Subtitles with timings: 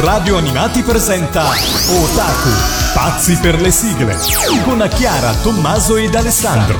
[0.00, 2.48] Radio Animati presenta Otaku,
[2.94, 4.16] pazzi per le sigle,
[4.62, 6.78] con Chiara, Tommaso ed Alessandro.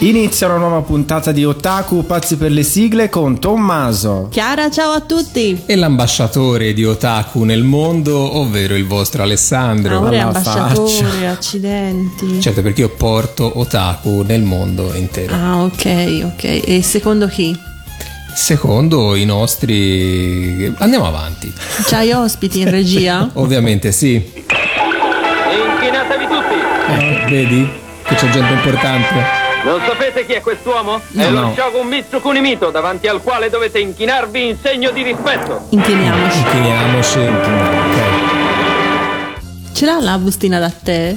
[0.00, 4.28] Inizia una nuova puntata di Otaku Pazzi per le sigle con Tommaso.
[4.30, 5.62] Chiara, ciao a tutti.
[5.64, 10.00] E l'ambasciatore di Otaku nel mondo, ovvero il vostro Alessandro.
[10.00, 12.38] Ora è ambasciatore, accidenti.
[12.38, 15.34] Certo, perché io porto Otaku nel mondo intero.
[15.34, 16.44] Ah, ok, ok.
[16.66, 17.58] E secondo chi?
[18.36, 20.70] Secondo i nostri...
[20.76, 21.50] Andiamo avanti.
[21.86, 23.26] C'hai ospiti in regia?
[23.40, 24.14] Ovviamente sì.
[25.72, 26.54] Inchinatevi tutti!
[26.92, 27.66] Eh, vedi?
[28.02, 29.14] Che c'è gente importante.
[29.64, 31.00] Non sapete chi è quest'uomo?
[31.12, 31.54] No, è lo no.
[31.56, 35.66] Shogun Mitsu Kunimito, davanti al quale dovete inchinarvi in segno di rispetto.
[35.70, 36.38] Inchiniamoci.
[36.38, 37.18] Inchiniamoci.
[37.18, 37.98] Ok.
[39.72, 41.16] Ce l'ha la bustina da tè?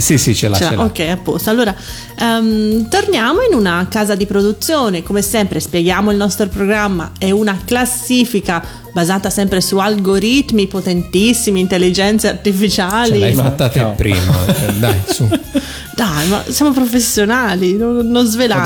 [0.00, 0.76] Sì, sì, ce l'ha, Ce ce l'ha.
[0.76, 0.82] l'ha.
[0.84, 1.50] Ok, a posto.
[1.50, 1.74] Allora,
[2.18, 5.02] ehm, torniamo in una casa di produzione.
[5.02, 7.12] Come sempre, spieghiamo il nostro programma.
[7.18, 13.12] È una classifica basata sempre su algoritmi potentissimi, intelligenze artificiali.
[13.12, 13.94] Ce l'hai fatta te No.
[13.94, 14.46] prima.
[14.46, 15.28] eh, Dai, su.
[15.94, 18.62] Dai, ma siamo professionali, non, non svelare.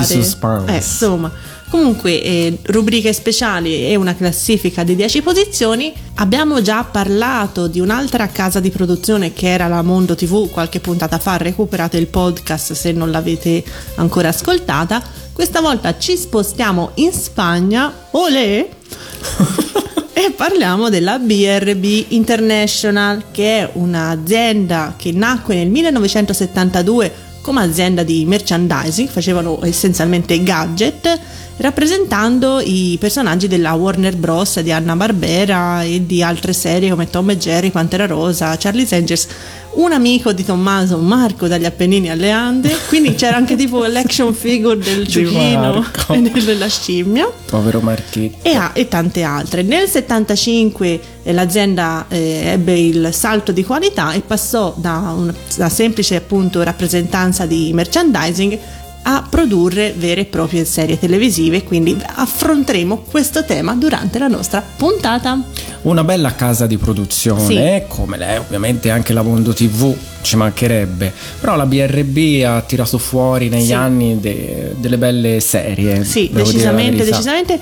[0.67, 1.31] Eh, insomma.
[1.75, 5.93] Comunque, eh, rubriche speciali e una classifica di 10 posizioni.
[6.15, 11.19] Abbiamo già parlato di un'altra casa di produzione che era la Mondo TV qualche puntata
[11.19, 11.37] fa.
[11.37, 13.65] Recuperate il podcast se non l'avete
[13.97, 15.03] ancora ascoltata.
[15.33, 17.93] Questa volta ci spostiamo in Spagna.
[18.13, 18.69] Olè!
[20.17, 28.25] E parliamo della BRB International, che è un'azienda che nacque nel 1972 come azienda di
[28.25, 31.21] merchandising, facevano essenzialmente gadget,
[31.57, 34.61] rappresentando i personaggi della Warner Bros.
[34.61, 39.27] di Anna Barbera e di altre serie come Tom e Jerry, Pantera Rosa, Charlie's Angels.
[39.75, 44.79] Un amico di Tommaso, Marco dagli Appennini alle Ande, quindi c'era anche tipo l'action figure
[44.79, 46.13] del ciuchino Marco.
[46.15, 48.37] e della scimmia Povero Marchetti.
[48.43, 49.63] e, a- e tante altre.
[49.63, 55.69] Nel 75 eh, l'azienda eh, ebbe il salto di qualità e passò da una da
[55.69, 58.59] semplice appunto rappresentanza di merchandising
[59.07, 65.43] a produrre vere e proprie serie televisive, quindi affronteremo questo tema durante la nostra puntata.
[65.83, 69.95] Una bella casa di produzione, come lei ovviamente anche la Mondo TV,
[70.25, 71.13] ci mancherebbe.
[71.41, 73.73] Però la BRB ha tirato fuori negli Sì.
[73.73, 76.03] anni de- delle belle serie.
[76.05, 77.59] Sì, dire la decisamente, decisamente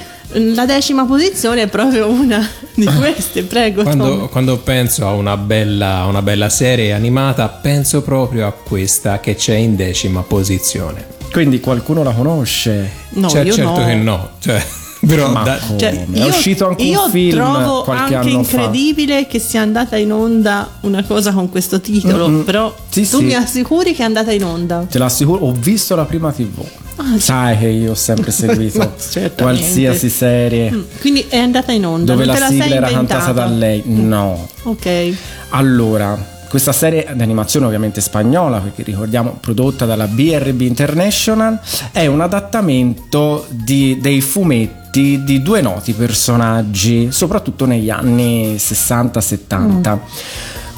[0.55, 3.83] la decima posizione è proprio una di queste, prego.
[3.83, 4.29] Quando, Tom.
[4.31, 9.35] quando penso a una bella, a una bella serie animata, penso proprio a questa che
[9.35, 11.07] c'è in decima posizione.
[11.33, 12.91] Quindi qualcuno la conosce?
[13.11, 13.87] No, Cioè, io certo no.
[13.87, 14.31] che no.
[14.39, 14.63] Cioè,
[15.07, 15.59] però Ma da-?
[15.77, 18.57] Cioè, è uscito anche io un film trovo qualche anche anno fa.
[18.57, 22.29] incredibile che sia andata in onda una cosa con questo titolo.
[22.29, 22.45] Mm-mm.
[22.45, 23.25] Però Sì, tu sì.
[23.25, 24.87] mi assicuri che è andata in onda.
[24.89, 26.63] Te l'assicuro, ho visto la prima TV.
[26.97, 28.93] Ah, Sai che io ho sempre seguito
[29.37, 32.13] qualsiasi serie Mm, Quindi è andata in onda.
[32.13, 33.25] dove la sigla era inventata.
[33.25, 33.83] cantata da lei.
[33.87, 34.49] No.
[34.65, 35.15] Ok.
[35.51, 36.17] Allora,
[36.53, 41.59] questa serie d'animazione ovviamente spagnola, perché ricordiamo prodotta dalla BRB International,
[41.93, 49.99] è un adattamento di- dei fumetti di due noti personaggi, soprattutto negli anni 60-70.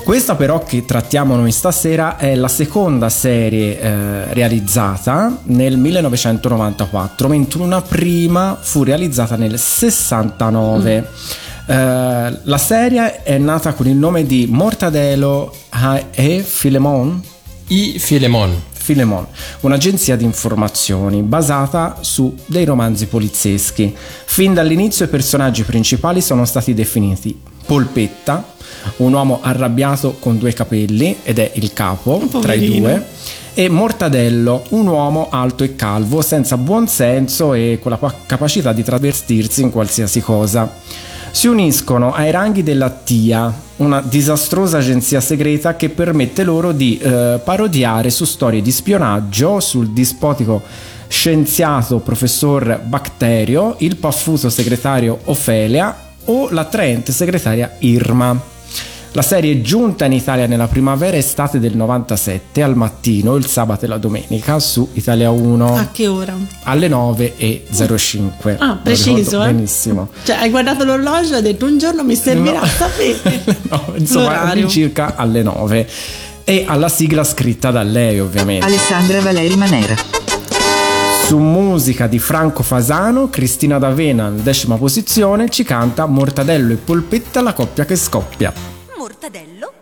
[0.04, 7.60] Questa però che trattiamo noi stasera è la seconda serie eh, realizzata nel 1994, mentre
[7.60, 11.10] una prima fu realizzata nel 69.
[11.66, 15.54] Eh, la serie è nata con il nome di Mortadelo
[16.10, 17.22] e Filemon.
[17.68, 18.62] I Filemon.
[18.84, 19.26] Filemon,
[19.60, 23.96] un'agenzia di informazioni basata su dei romanzi polizieschi.
[23.96, 28.44] Fin dall'inizio i personaggi principali sono stati definiti Polpetta,
[28.96, 33.06] un uomo arrabbiato con due capelli ed è il capo tra i due,
[33.54, 38.74] e Mortadello, un uomo alto e calvo, senza buon senso e con la pa- capacità
[38.74, 40.70] di travestirsi in qualsiasi cosa.
[41.34, 47.40] Si uniscono ai ranghi della TIA, una disastrosa agenzia segreta che permette loro di eh,
[47.42, 50.62] parodiare su storie di spionaggio sul dispotico
[51.08, 58.53] scienziato professor Bacterio, il paffuto segretario Ofelia o l'attraente segretaria Irma.
[59.16, 63.84] La serie è giunta in Italia nella primavera estate del 97 al mattino, il sabato
[63.84, 66.34] e la domenica su Italia 1 A che ora?
[66.64, 68.56] alle 9.05.
[68.58, 69.52] Ah, preciso, eh?
[69.52, 70.08] Benissimo.
[70.24, 72.66] Cioè, hai guardato l'orologio e hai detto un giorno mi servirà No.
[72.66, 75.88] sapere no, insomma, all'incirca alle 9.
[76.42, 78.66] E alla sigla scritta da lei, ovviamente.
[78.66, 79.94] Alessandra Valeri Manera.
[81.26, 87.40] Su musica di Franco Fasano, Cristina D'Avena, in decima posizione, ci canta Mortadello e Polpetta,
[87.42, 88.73] la coppia che scoppia
[89.04, 89.74] mortadello,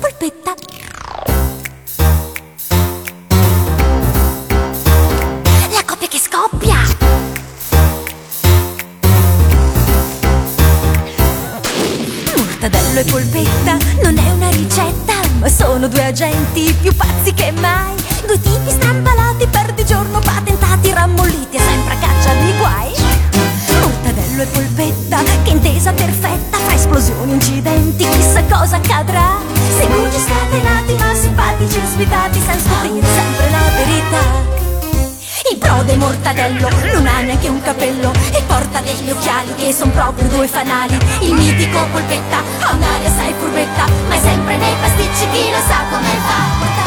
[0.00, 0.54] polpetta.
[5.70, 6.76] La coppia che scoppia.
[12.34, 17.94] Mortadello e polpetta non è una ricetta, ma sono due agenti più pazzi che mai.
[18.24, 19.74] Due tipi strambalati per
[25.78, 29.38] intesa perfetta fra esplosioni incidenti, chissà cosa accadrà.
[29.78, 34.56] Segugi scatenati ma simpatici svitati, senza scoprire sempre la verità.
[35.52, 40.26] Il prode mortadello non ha neanche un capello e porta degli occhiali che son proprio
[40.28, 40.98] due fanali.
[41.20, 45.84] Il mitico polpetta ha un'aria sai furbetta, ma è sempre nei pasticci chi lo sa
[45.90, 46.77] come fa.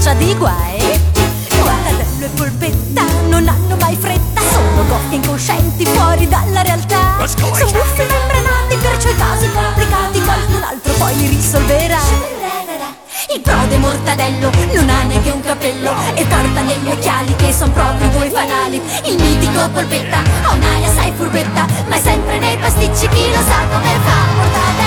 [0.00, 1.00] A caccia di guai.
[1.58, 7.18] Mortadello e polpetta non hanno mai fretta, sono goffi incoscienti fuori dalla realtà.
[7.26, 11.98] Sono buffi membranati, perciò i casi complicati qualcun altro poi li risolverà.
[13.32, 18.08] Il prode mortadello non ha neanche un capello E porta negli occhiali che son proprio
[18.08, 23.28] due fanali Il mitico polpetta ha un'aria sai furbetta Ma è sempre nei pasticci chi
[23.28, 24.79] lo sa come fa Mortadello e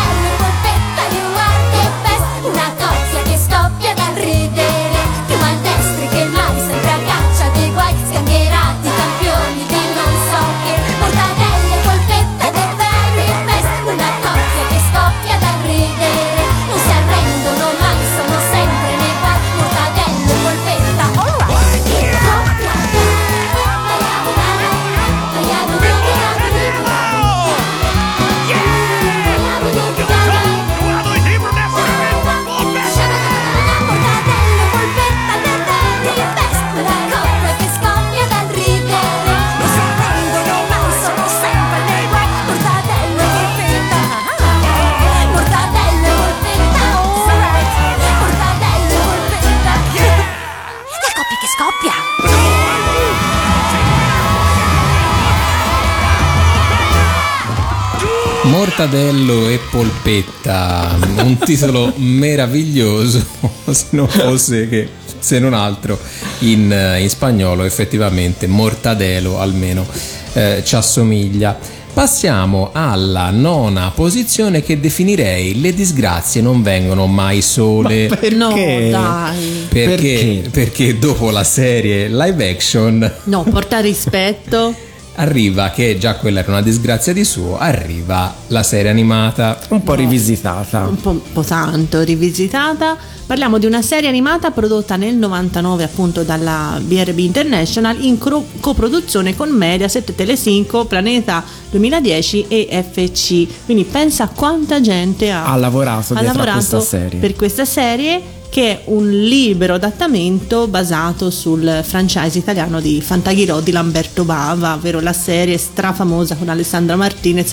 [58.75, 63.23] Mortadello e polpetta, un titolo meraviglioso,
[63.69, 64.89] se non fosse che,
[65.19, 65.99] se non altro,
[66.39, 69.85] in, in spagnolo effettivamente Mortadelo almeno
[70.33, 71.55] eh, ci assomiglia.
[71.93, 78.07] Passiamo alla nona posizione che definirei le disgrazie non vengono mai sole.
[78.31, 78.89] No, Perché?
[78.89, 79.67] dai.
[79.69, 79.95] Perché,
[80.41, 80.49] Perché?
[80.49, 84.73] perché dopo la serie live action No, porta rispetto.
[85.15, 89.57] Arriva, che già quella era una disgrazia di suo, arriva la serie animata.
[89.69, 90.87] Un po' rivisitata.
[90.87, 92.97] un po', un po' tanto rivisitata.
[93.25, 99.35] Parliamo di una serie animata prodotta nel 99 appunto dalla BRB International in cro- coproduzione
[99.35, 103.47] con Mediaset, Telesinco, Planeta 2010 e FC.
[103.65, 107.19] Quindi pensa quanta gente ha, Ha lavorato ha lavorato questa serie.
[107.19, 108.21] per questa serie
[108.53, 114.99] che è un libero adattamento basato sul franchise italiano di Fantaghirò di Lamberto Bava, ovvero
[114.99, 117.51] la serie strafamosa con Alessandra Martinez,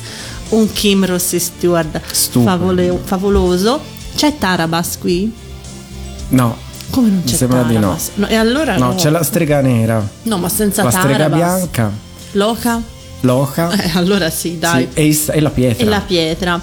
[0.50, 1.98] un Kim Rossi Stewart
[2.42, 3.80] favole- favoloso.
[4.14, 5.32] C'è Tarabas qui?
[6.28, 6.54] No.
[6.90, 7.80] Come non c'è Mi sembra di no.
[7.80, 8.10] Tarabas?
[8.16, 8.94] No, e allora No, no.
[8.96, 10.06] c'è la strega nera.
[10.24, 11.38] No, ma senza La strega Tarabas.
[11.38, 11.90] bianca.
[12.32, 12.82] Loca?
[13.20, 13.70] Loca.
[13.70, 14.86] Eh, allora sì, dai.
[14.92, 15.82] Sì, e la pietra.
[15.82, 16.60] E la pietra.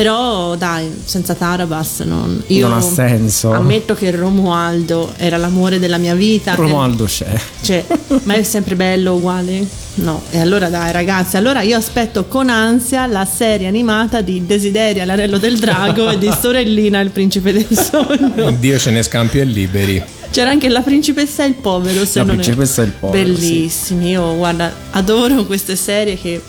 [0.00, 3.52] Però dai, senza Tarabas non, io Non ha senso.
[3.52, 6.54] Ammetto che Romualdo era l'amore della mia vita.
[6.54, 7.30] Romualdo c'è.
[7.60, 7.84] Cioè,
[8.22, 9.62] ma è sempre bello uguale?
[9.96, 10.22] No.
[10.30, 15.36] E allora dai ragazzi, allora io aspetto con ansia la serie animata di Desideria, l'anello
[15.36, 18.52] del drago e di Sorellina, il principe del sogno.
[18.58, 20.02] Dio ce ne scampi e liberi.
[20.30, 22.84] C'era anche la principessa e il povero, se La non principessa è...
[22.84, 26.40] e il povero, Bellissimi, io guarda, adoro queste serie che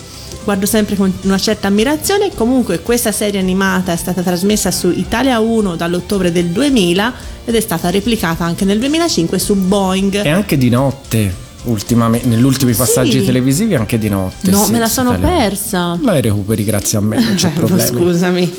[0.44, 2.32] guardo sempre con una certa ammirazione.
[2.36, 7.14] Comunque questa serie animata è stata trasmessa su Italia 1 dall'ottobre del 2000
[7.46, 10.24] ed è stata replicata anche nel 2005 su Boeing.
[10.26, 11.50] E anche di notte.
[11.64, 12.80] Ultimamente, negli ultimi Sì.
[12.80, 14.50] passaggi televisivi anche di notte.
[14.50, 15.38] no, sì, me la sì, sono italiano.
[15.38, 16.00] persa.
[16.02, 17.84] La recuperi grazie a me, non c'è Eh, problema.
[17.86, 18.52] Scusami.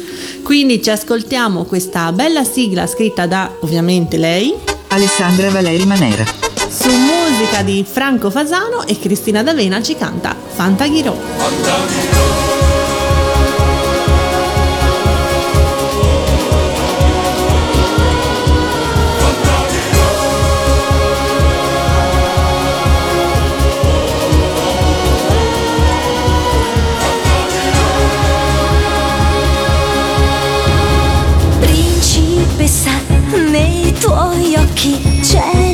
[0.44, 4.54] Quindi ci ascoltiamo questa bella sigla scritta da ovviamente lei
[4.88, 6.24] Alessandra Valeri Manera.
[6.24, 11.16] su Music musica di Franco Fasano e Cristina D'Avena ci canta Fantaghirò.
[31.58, 32.90] Principessa,
[33.50, 35.71] nei tuoi occhi c'è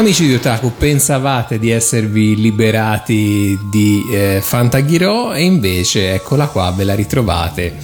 [0.00, 6.84] Amici di Otaku, pensavate di esservi liberati di eh, Fantaghirò e invece eccola qua, ve
[6.84, 7.74] la ritrovate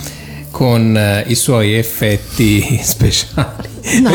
[0.51, 3.69] con eh, i suoi effetti speciali.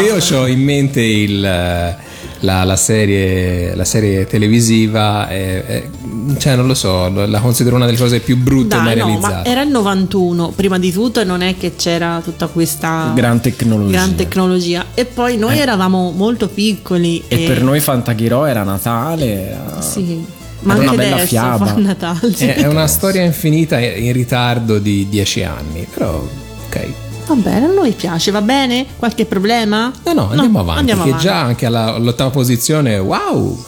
[0.04, 1.96] Io ho in mente il, eh,
[2.42, 5.90] la, la serie, la serie televisiva, eh, eh,
[6.38, 9.12] cioè non lo so, la considero una delle cose più brutte mai Dai, no, ma
[9.28, 9.50] realizzate.
[9.50, 13.92] era il 91, prima di tutto, e non è che c'era tutta questa Gran tecnologia.
[13.92, 14.86] gran tecnologia.
[14.94, 17.24] E poi noi eravamo molto piccoli.
[17.28, 19.52] E per noi Fantaghirò era Natale.
[19.52, 20.24] eh, Sì,
[20.62, 21.74] ma Era anche una bella adesso fiaba.
[21.78, 22.34] Natale.
[22.38, 26.24] È, è una storia infinita in ritardo di dieci anni, però
[26.68, 26.88] ok.
[27.34, 28.86] Va bene, a noi piace, va bene?
[28.98, 29.90] Qualche problema?
[30.04, 31.26] No, no, andiamo avanti, andiamo che avanti.
[31.28, 33.64] già anche alla- all'ottava posizione, wow!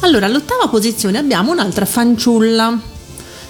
[0.00, 2.78] Allora, all'ottava posizione abbiamo un'altra fanciulla.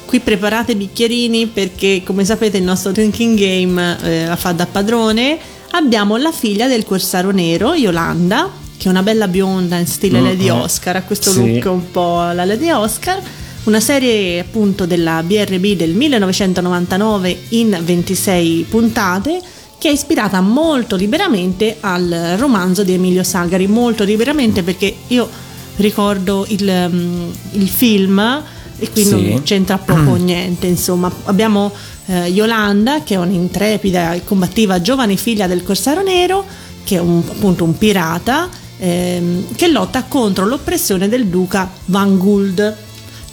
[0.05, 4.67] Qui preparate i bicchierini perché, come sapete, il nostro drinking game eh, la fa da
[4.67, 5.39] padrone.
[5.73, 10.51] Abbiamo la figlia del corsaro nero, Yolanda, che è una bella bionda in stile Lady
[10.51, 11.55] Oscar, ha questo Sì.
[11.55, 13.21] look un po' alla Lady Oscar.
[13.65, 19.41] Una serie appunto della BRB del 1999 in 26 puntate
[19.79, 25.29] che è ispirata molto liberamente al romanzo di Emilio Sagari, molto liberamente perché io
[25.77, 28.43] ricordo il, mm, il film
[28.79, 29.29] e qui Sì.
[29.31, 30.67] non c'entra poco o niente.
[30.67, 31.73] Insomma, abbiamo
[32.07, 36.45] eh, Yolanda, che è un'intrepida e combattiva giovane figlia del Corsaro Nero,
[36.83, 42.77] che è un- appunto un pirata ehm, che lotta contro l'oppressione del duca Van Guld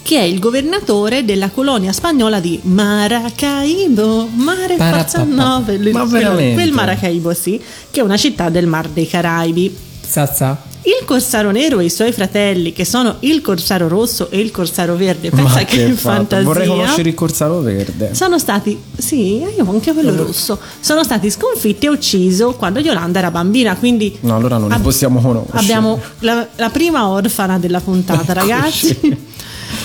[0.01, 5.71] che è il governatore della colonia spagnola di Maracaibo, Mare Forza Parapapà.
[5.73, 6.53] 9, Ma quel, veramente?
[6.53, 9.75] quel Maracaibo sì, che è una città del Mar dei Caraibi.
[10.07, 10.67] Zazza.
[10.81, 14.95] Il Corsaro Nero e i suoi fratelli, che sono il Corsaro Rosso e il Corsaro
[14.95, 16.45] Verde, pensa Ma che, che fantasia.
[16.45, 18.15] Vorrei conoscere il Corsaro Verde.
[18.15, 20.57] Sono stati, sì, io anche quello rosso.
[20.79, 23.75] Sono stati sconfitti e uccisi quando Yolanda era bambina.
[23.75, 25.57] Quindi No, allora non li ab- possiamo conoscere.
[25.59, 29.27] Abbiamo la, la prima orfana della puntata, ragazzi.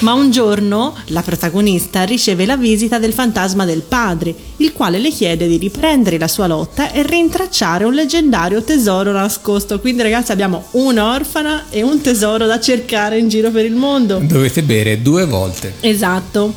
[0.00, 5.10] Ma un giorno la protagonista riceve la visita del fantasma del padre, il quale le
[5.10, 9.80] chiede di riprendere la sua lotta e rintracciare un leggendario tesoro nascosto.
[9.80, 14.18] Quindi, ragazzi, abbiamo un'orfana e un tesoro da cercare in giro per il mondo.
[14.22, 15.74] Dovete bere due volte.
[15.80, 16.54] Esatto.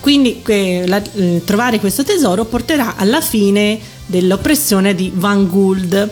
[0.00, 6.10] Quindi que- la- eh, trovare questo tesoro porterà alla fine dell'oppressione di Van Guld.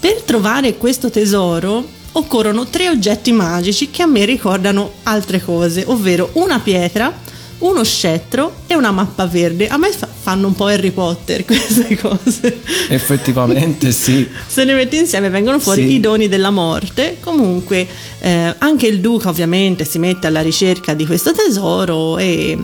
[0.00, 1.84] Per trovare questo tesoro
[2.18, 7.12] occorrono tre oggetti magici che a me ricordano altre cose, ovvero una pietra,
[7.58, 9.66] uno scettro e una mappa verde.
[9.68, 12.60] A me fa- fanno un po' Harry Potter queste cose.
[12.88, 14.28] Effettivamente sì.
[14.46, 15.94] Se ne metti insieme vengono fuori Sì.
[15.94, 17.16] i doni della morte.
[17.20, 17.86] Comunque,
[18.20, 22.56] eh, anche il duca ovviamente si mette alla ricerca di questo tesoro e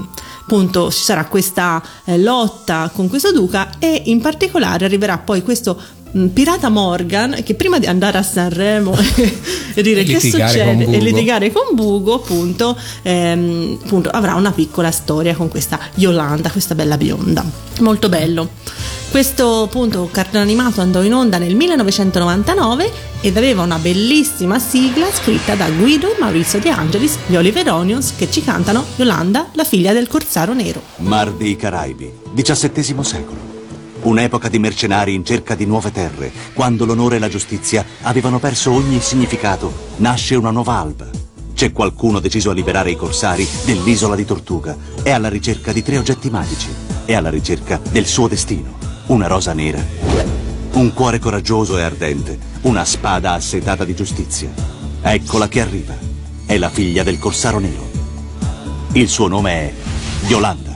[0.43, 5.81] appunto ci sarà questa eh, lotta con questo duca e in particolare arriverà poi questo
[6.33, 8.97] pirata Morgan che prima di andare a Sanremo
[9.75, 14.91] e dire E che succede e litigare con Bugo appunto, ehm, appunto avrà una piccola
[14.91, 17.45] storia con questa Yolanda questa bella bionda
[17.81, 18.49] molto bello
[19.11, 22.91] questo appunto cartone animato andò in onda nel 1999
[23.21, 28.15] ed aveva una bellissima sigla scritta da Guido e Maurizio De Angelis, gli Oliver Onions,
[28.17, 30.83] che ci cantano Yolanda, la figlia del Corsaro Nero.
[30.97, 33.54] Mar dei Caraibi, XVII secolo.
[34.05, 38.71] Un'epoca di mercenari in cerca di nuove terre, quando l'onore e la giustizia avevano perso
[38.71, 41.09] ogni significato, nasce una nuova alba.
[41.55, 44.77] C'è qualcuno deciso a liberare i corsari dell'isola di Tortuga.
[45.03, 46.69] È alla ricerca di tre oggetti magici.
[47.07, 48.77] È alla ricerca del suo destino.
[49.07, 49.83] Una rosa nera,
[50.73, 54.53] un cuore coraggioso e ardente, una spada assetata di giustizia.
[55.01, 55.97] Eccola che arriva.
[56.45, 57.89] È la figlia del corsaro nero.
[58.93, 59.73] Il suo nome è
[60.27, 60.74] Yolanda.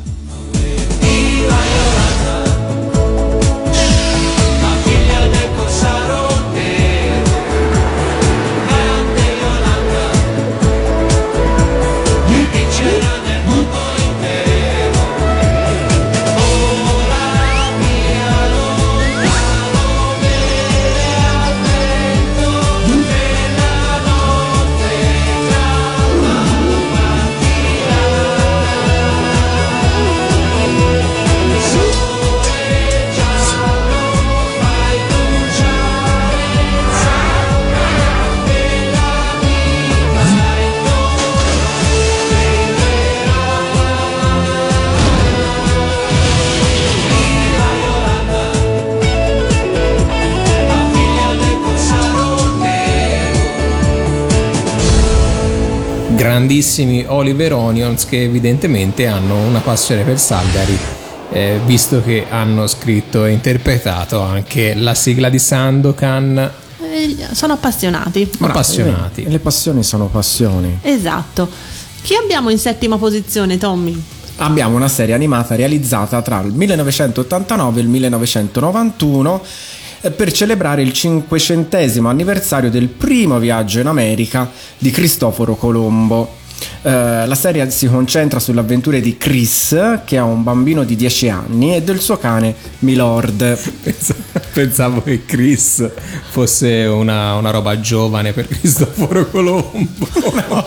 [56.48, 60.78] Grandissimi Oliver Onions che evidentemente hanno una passione per Salgari
[61.30, 68.30] eh, visto che hanno scritto e interpretato anche la sigla di Sandokan Eh, sono appassionati.
[68.38, 70.78] appassionati Le passioni sono passioni.
[70.80, 71.50] Esatto.
[72.00, 74.02] Chi abbiamo in settima posizione, Tommy?
[74.36, 79.42] Abbiamo una serie animata realizzata tra il 1989 e il 1991
[80.00, 86.37] eh, per celebrare il cinquecentesimo anniversario del primo viaggio in America di Cristoforo Colombo.
[86.82, 91.28] Eh, la serie si concentra sulle avventure di Chris, che ha un bambino di 10
[91.28, 93.58] anni, e del suo cane Milord.
[93.82, 94.14] Pens-
[94.52, 95.88] pensavo che Chris
[96.30, 100.06] fosse una, una roba giovane per Cristoforo Colombo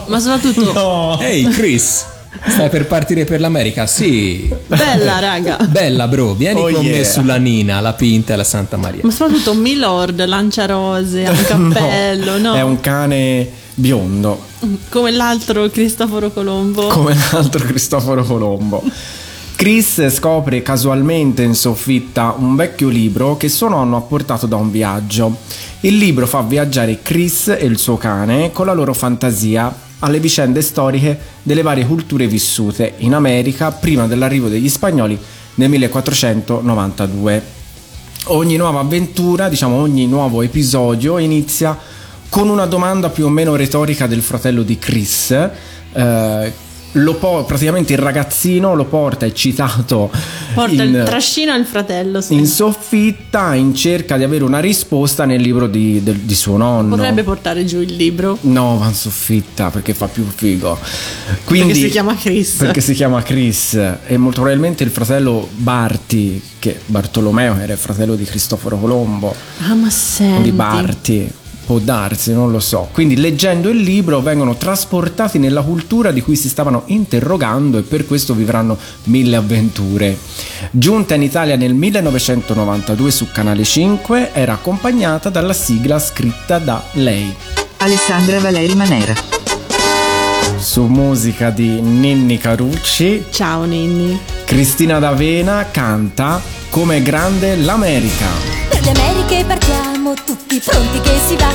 [0.07, 1.19] Ma soprattutto, No!
[1.19, 2.05] ehi Chris
[2.47, 3.85] stai per partire per l'America?
[3.85, 5.57] sì bella raga.
[5.69, 7.03] bella bro vieni Oh, con me yeah.
[7.03, 12.37] sulla Nina la Pinta e la Santa Maria Ma soprattutto Milord, lanciarose, ha un cappello,
[12.37, 12.53] no?
[12.53, 14.39] È un cane biondo,
[14.89, 16.87] Come l'altro Cristoforo Colombo.
[16.87, 18.83] come l'altro Cristoforo Colombo.
[19.55, 24.71] Chris scopre casualmente in soffitta un vecchio libro che suo nonno ha portato da un
[24.71, 25.35] viaggio.
[25.81, 30.61] Il libro fa viaggiare Chris e il suo cane con la loro fantasia alle vicende
[30.61, 35.19] storiche delle varie culture vissute in America prima dell'arrivo degli spagnoli
[35.55, 37.59] nel 1492.
[38.25, 41.77] Ogni nuova avventura, diciamo ogni nuovo episodio inizia
[42.29, 46.53] con una domanda più o meno retorica del fratello di Chris, eh,
[46.93, 50.11] lo po- praticamente il ragazzino lo porta eccitato
[50.53, 52.19] Porta in, il trascino al fratello.
[52.19, 52.33] sì.
[52.33, 56.95] in soffitta in cerca di avere una risposta nel libro di, del- di suo nonno.
[56.95, 58.37] Potrebbe portare giù il libro.
[58.41, 60.77] No, va in soffitta perché fa più figo.
[61.45, 62.51] Quindi, Perché si chiama Chris.
[62.55, 63.73] Perché si chiama Chris.
[64.07, 69.33] E molto probabilmente il fratello Barti, che Bartolomeo era il fratello di Cristoforo Colombo,
[69.67, 70.41] Ah, ma senti.
[70.43, 71.31] di Barti.
[71.71, 72.89] Può darsi, non lo so.
[72.91, 78.05] Quindi leggendo il libro vengono trasportati nella cultura di cui si stavano interrogando e per
[78.05, 80.17] questo vivranno mille avventure.
[80.69, 87.33] Giunta in Italia nel 1992 su Canale 5, era accompagnata dalla sigla scritta da lei.
[87.77, 89.13] Alessandra Valeri Manera.
[90.57, 94.19] su musica di Ninni Carucci, Ciao Ninni.
[94.43, 98.27] Cristina D'Avena canta Come grande l'America.
[98.67, 101.49] Per le Americhe partiamo tutti pronti che si va.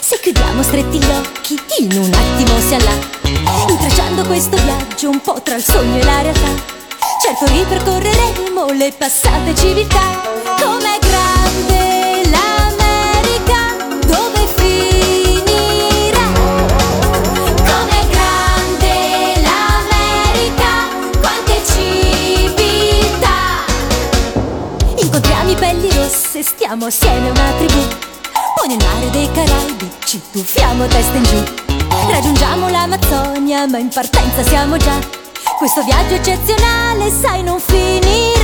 [0.00, 3.68] Se chiudiamo stretti gli occhi, in un attimo si là.
[3.68, 6.74] Intracciando questo viaggio un po' tra il sogno e la realtà.
[7.22, 10.20] Certo ripercorreremo le passate civiltà.
[10.60, 10.95] Com'è
[26.36, 27.80] rosse, stiamo assieme a una tribù.
[28.54, 31.42] Poi nel mare dei Caraibi ci tuffiamo testa in giù.
[32.10, 34.98] Raggiungiamo l'Amazzonia, ma in partenza siamo già.
[35.58, 38.35] Questo viaggio eccezionale, sai, non finirà.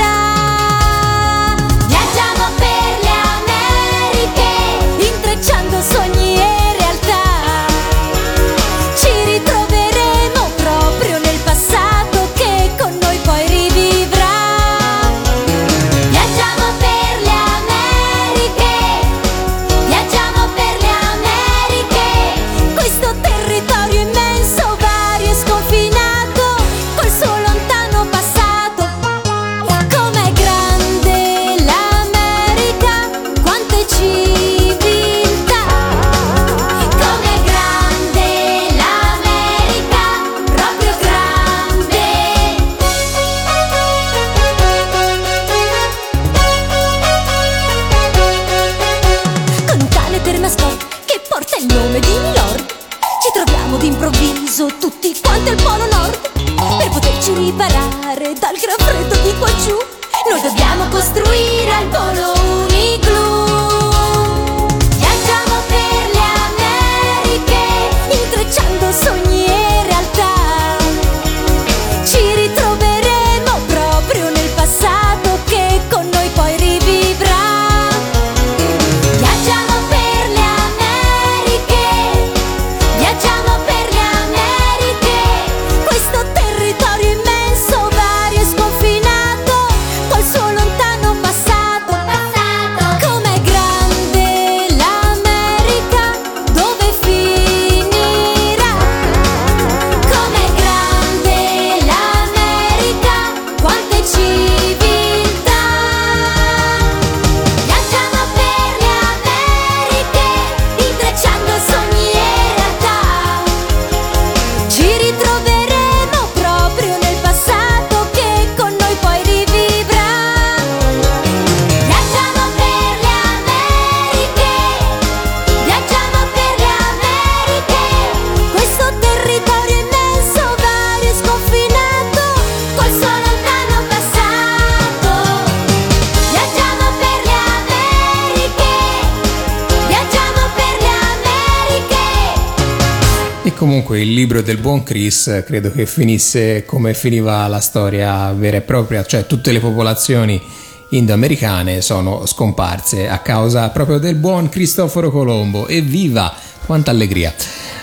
[143.53, 148.57] E comunque il libro del buon Chris credo che finisse come finiva la storia vera
[148.57, 150.41] e propria, cioè tutte le popolazioni
[150.89, 155.69] indoamericane sono scomparse a causa proprio del buon Cristoforo Colombo.
[155.69, 156.35] Evviva!
[156.65, 157.35] Quanta allegria!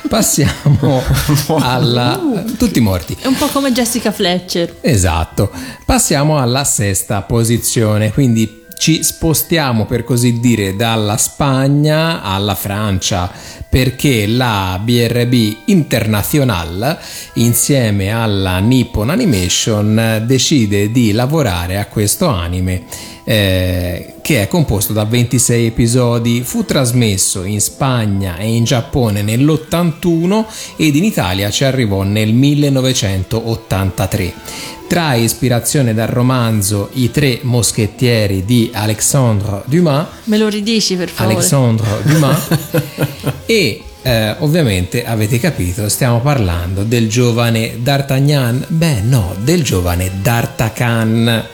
[0.08, 1.03] Passiamo
[1.62, 2.19] alla...
[2.58, 3.15] tutti morti.
[3.19, 4.77] È un po' come Jessica Fletcher.
[4.82, 5.51] Esatto.
[5.86, 13.29] Passiamo alla sesta posizione, quindi ci spostiamo per così dire dalla Spagna alla Francia
[13.67, 15.33] perché la BRB
[15.65, 16.97] International
[17.33, 22.83] insieme alla Nippon Animation decide di lavorare a questo anime
[23.25, 30.45] eh, che è composto da 26 episodi, fu trasmesso in Spagna e in Giappone nell'81
[30.77, 34.78] ed in Italia ci arrivò nel 1983.
[34.89, 40.08] Trae ispirazione dal romanzo I tre moschettieri di Alexandre Dumas.
[40.23, 41.36] Me lo ridici per favore?
[41.36, 42.47] Alexandre Dumas.
[43.45, 51.47] E Eh, ovviamente avete capito, stiamo parlando del giovane D'Artagnan, beh no, del giovane D'Artacan,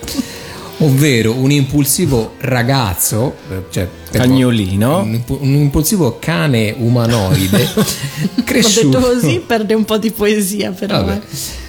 [0.79, 4.99] ovvero un impulsivo ragazzo, eh, cioè Cagnolino.
[4.99, 10.71] un, impu- un impulsivo cane umanoide Ho cresciuto detto così, perde un po' di poesia
[10.71, 11.03] però.
[11.03, 11.21] Vabbè,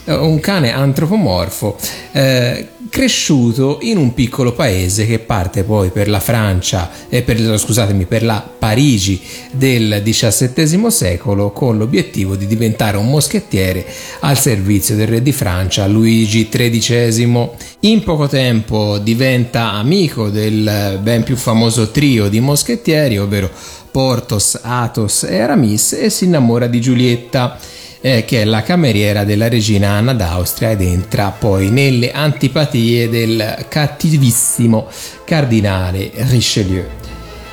[0.05, 0.13] eh.
[0.13, 1.77] eh, un cane antropomorfo
[2.13, 8.07] eh, cresciuto in un piccolo paese che parte poi per la Francia e per, scusatemi,
[8.07, 9.21] per la Parigi
[9.53, 13.85] del XVII secolo con l'obiettivo di diventare un moschettiere
[14.21, 17.51] al servizio del re di Francia Luigi XIII.
[17.81, 23.51] In poco tempo diventa amico del ben più famoso trio di moschettieri, ovvero
[23.91, 27.59] Portos, Athos e Aramis e si innamora di Giulietta
[28.01, 33.67] eh, che è la cameriera della regina Anna d'Austria ed entra poi nelle antipatie del
[33.69, 34.87] cattivissimo
[35.25, 36.85] cardinale Richelieu.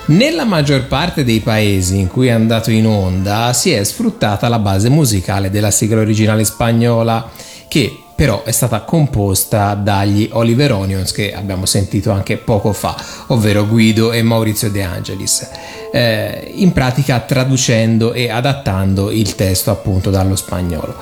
[0.05, 4.59] Nella maggior parte dei paesi in cui è andato in onda si è sfruttata la
[4.59, 7.29] base musicale della sigla originale spagnola
[7.69, 12.95] che però è stata composta dagli Oliver Onions che abbiamo sentito anche poco fa,
[13.27, 15.49] ovvero Guido e Maurizio De Angelis,
[15.91, 20.95] eh, in pratica traducendo e adattando il testo appunto dallo spagnolo.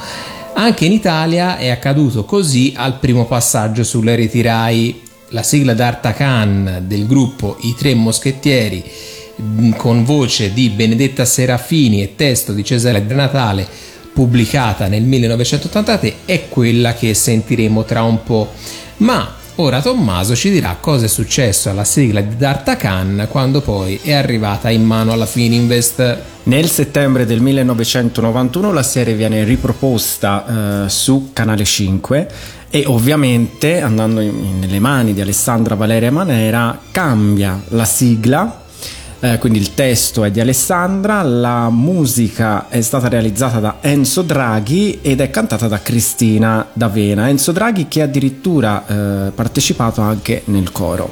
[0.54, 5.02] Anche in Italia è accaduto così al primo passaggio sulle reti Rai.
[5.30, 8.84] La sigla d'Artacan del gruppo I Tre Moschettieri
[9.78, 13.68] con voce di Benedetta Serafini e testo di Cesare De Natale
[14.14, 18.52] pubblicata nel 1983 è quella che sentiremo tra un po'.
[18.98, 24.14] Ma ora Tommaso ci dirà cosa è successo alla sigla di D'Artacan quando poi è
[24.14, 26.20] arrivata in mano alla Fininvest.
[26.44, 32.28] Nel settembre del 1991 la serie viene riproposta eh, su Canale 5
[32.74, 38.61] e ovviamente andando in- nelle mani di Alessandra Valeria Manera cambia la sigla
[39.24, 44.98] eh, quindi il testo è di Alessandra, la musica è stata realizzata da Enzo Draghi
[45.02, 47.30] ed è cantata da Cristina D'Avena.
[47.30, 48.84] Enzo Draghi che ha addirittura
[49.28, 51.12] eh, partecipato anche nel coro.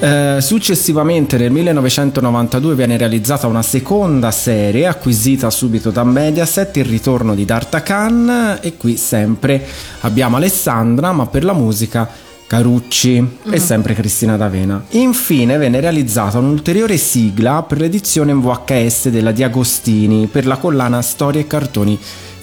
[0.00, 7.36] Eh, successivamente nel 1992 viene realizzata una seconda serie acquisita subito da Mediaset, il ritorno
[7.36, 9.64] di D'Artacan e qui sempre
[10.00, 12.08] abbiamo Alessandra ma per la musica
[12.50, 14.86] Carucci e sempre Cristina D'Avena.
[14.88, 21.00] Infine venne realizzata un'ulteriore sigla per l'edizione in VHS della Di Agostini per la collana
[21.00, 21.96] Storie e cartoni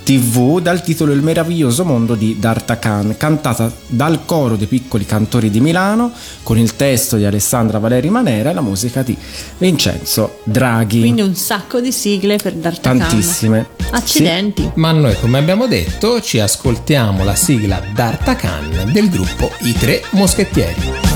[0.08, 5.60] TV dal titolo Il meraviglioso mondo di D'Artacan, cantata dal coro dei piccoli cantori di
[5.60, 9.18] Milano con il testo di Alessandra Valeri Manera e la musica di
[9.58, 11.02] Vincenzo Draghi.
[11.02, 13.10] Quindi un sacco di sigle per D'Artagnan.
[13.10, 13.68] Tantissime.
[13.92, 14.72] Accidenti.
[14.76, 21.07] Ma noi, come abbiamo detto, ci ascoltiamo la sigla D'Artacan del gruppo I Tre Moschettieri.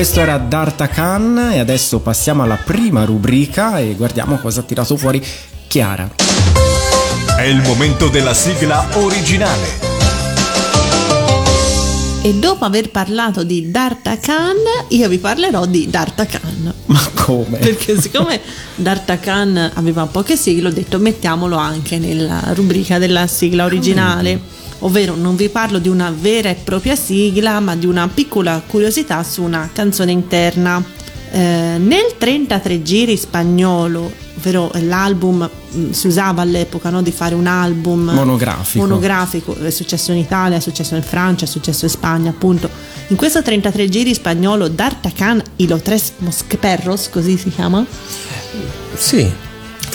[0.00, 5.22] Questo era D'Artacan e adesso passiamo alla prima rubrica e guardiamo cosa ha tirato fuori
[5.66, 6.10] Chiara.
[7.36, 9.68] È il momento della sigla originale.
[12.22, 14.56] E dopo aver parlato di D'Artacan,
[14.88, 16.72] io vi parlerò di D'Artacan.
[16.86, 17.58] Ma come?
[17.58, 18.40] Perché siccome
[18.76, 24.40] D'Artacan aveva poche sigle, ho detto mettiamolo anche nella rubrica della sigla originale.
[24.80, 29.22] Ovvero non vi parlo di una vera e propria sigla, ma di una piccola curiosità
[29.22, 30.82] su una canzone interna.
[31.32, 37.46] Eh, nel 33 giri spagnolo, ovvero l'album mh, si usava all'epoca no, di fare un
[37.46, 38.84] album Monografico.
[38.84, 42.68] monografico, è successo in Italia, è successo in Francia, è successo in Spagna, appunto.
[43.08, 47.84] In questo 33 giri spagnolo D'Artacan y los tres mosqueperros, così si chiama?
[48.96, 49.30] Sì,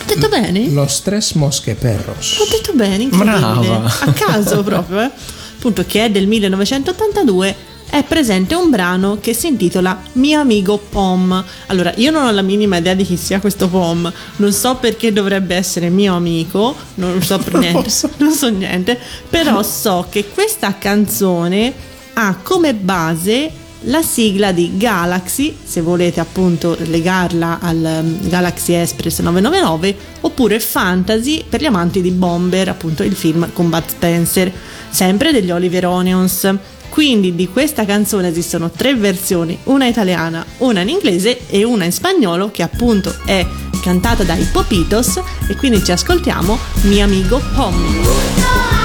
[0.05, 0.69] detto bene?
[0.69, 2.37] lo stress mosche perros.
[2.39, 3.39] Ho detto bene, incredibile.
[3.39, 3.93] Brava.
[4.01, 5.11] A caso proprio, eh.
[5.57, 11.43] Appunto, che è del 1982 è presente un brano che si intitola Mio amigo Pom.
[11.67, 15.13] Allora, io non ho la minima idea di chi sia questo Pom, non so perché
[15.13, 20.77] dovrebbe essere mio amico, non so per niente, non so niente, però so che questa
[20.77, 21.73] canzone
[22.13, 23.51] ha come base
[23.85, 31.43] la sigla di Galaxy, se volete appunto legarla al um, Galaxy Express 999, oppure Fantasy
[31.47, 34.51] per gli amanti di Bomber, appunto il film con Bud Spencer,
[34.89, 36.53] sempre degli Oliver Onions.
[36.89, 41.91] Quindi di questa canzone esistono tre versioni, una italiana, una in inglese e una in
[41.91, 43.45] spagnolo che appunto è
[43.81, 48.84] cantata dai Popitos e quindi ci ascoltiamo Mi amigo Pom.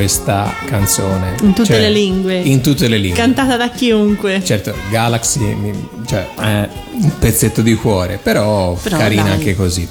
[0.00, 1.34] Questa canzone.
[1.42, 2.38] In tutte Cioè, le lingue.
[2.38, 3.18] In tutte le lingue.
[3.20, 4.40] Cantata da chiunque.
[4.42, 5.72] Certo, Galaxy,
[6.06, 9.32] cioè, Eh, un pezzetto di cuore, però, Però carina dai.
[9.32, 9.86] anche così.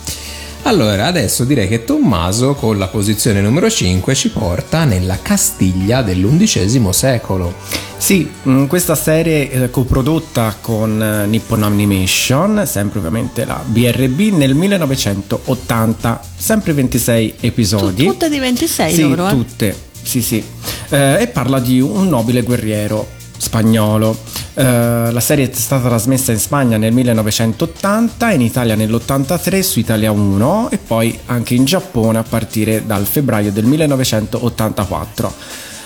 [0.64, 6.92] Allora, adesso direi che Tommaso con la posizione numero 5 ci porta nella Castiglia dell'undicesimo
[6.92, 7.54] secolo.
[7.98, 14.54] Sì, mh, questa serie eh, coprodotta con eh, Nippon Animation, sempre ovviamente la BRB, nel
[14.56, 18.04] 1980, sempre 26 episodi.
[18.06, 19.32] Tu- tutte di 26 sì, loro, eh?
[19.32, 19.76] tutte,
[20.10, 20.44] sì sì.
[20.90, 23.08] Eh, e parla di un nobile guerriero
[23.38, 24.18] spagnolo.
[24.56, 30.12] Eh, la serie è stata trasmessa in Spagna nel 1980, in Italia nell'83 su Italia
[30.12, 35.34] 1 e poi anche in Giappone a partire dal febbraio del 1984.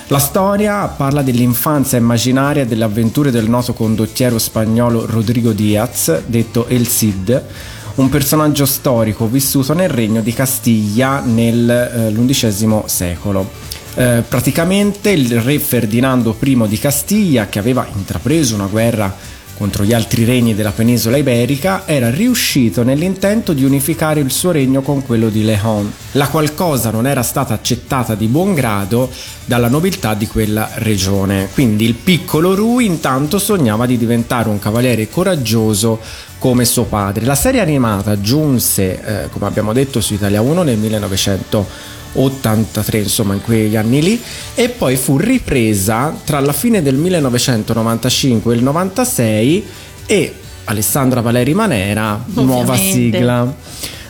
[0.08, 6.88] La storia parla dell'infanzia immaginaria delle avventure del noto condottiero spagnolo Rodrigo Diaz, detto El
[6.88, 7.44] Cid,
[7.96, 13.64] un personaggio storico vissuto nel regno di Castiglia nell'undicesimo secolo.
[13.96, 19.16] Eh, praticamente il re Ferdinando I di Castiglia, che aveva intrapreso una guerra
[19.56, 24.82] contro gli altri regni della penisola iberica, era riuscito nell'intento di unificare il suo regno
[24.82, 29.12] con quello di León, la qual cosa non era stata accettata di buon grado
[29.46, 31.50] dalla nobiltà di quella regione.
[31.54, 36.00] Quindi il piccolo Rui intanto sognava di diventare un cavaliere coraggioso
[36.39, 37.26] come suo padre.
[37.26, 40.78] La serie animata giunse, eh, come abbiamo detto, su Italia 1 nel
[42.14, 44.22] 1983, insomma in quegli anni lì,
[44.55, 49.66] e poi fu ripresa tra la fine del 1995 e il 96
[50.05, 50.34] e
[50.66, 53.18] Alessandra Valeri Manera, nuova Ovviamente.
[53.18, 53.55] sigla.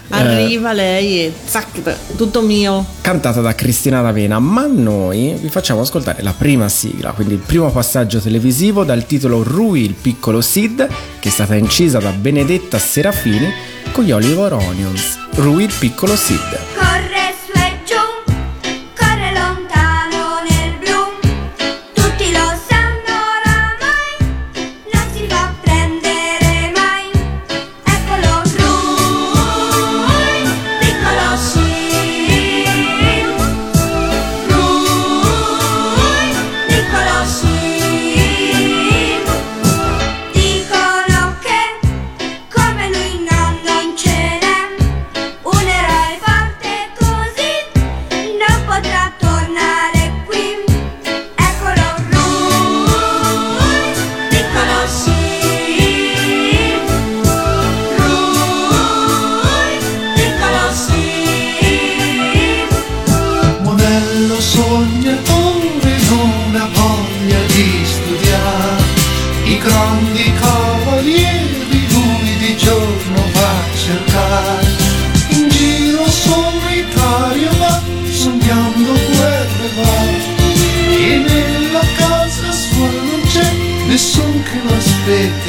[0.09, 2.85] Eh, Arriva lei e zac, tutto mio.
[3.01, 7.71] cantata da Cristina D'Avena, ma noi vi facciamo ascoltare la prima sigla, quindi il primo
[7.71, 10.87] passaggio televisivo dal titolo Rui il piccolo Sid,
[11.19, 13.47] che è stata incisa da Benedetta Serafini
[13.91, 15.17] con gli Oliver Onions.
[15.35, 16.92] Rui il piccolo Sid.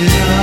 [0.08, 0.33] still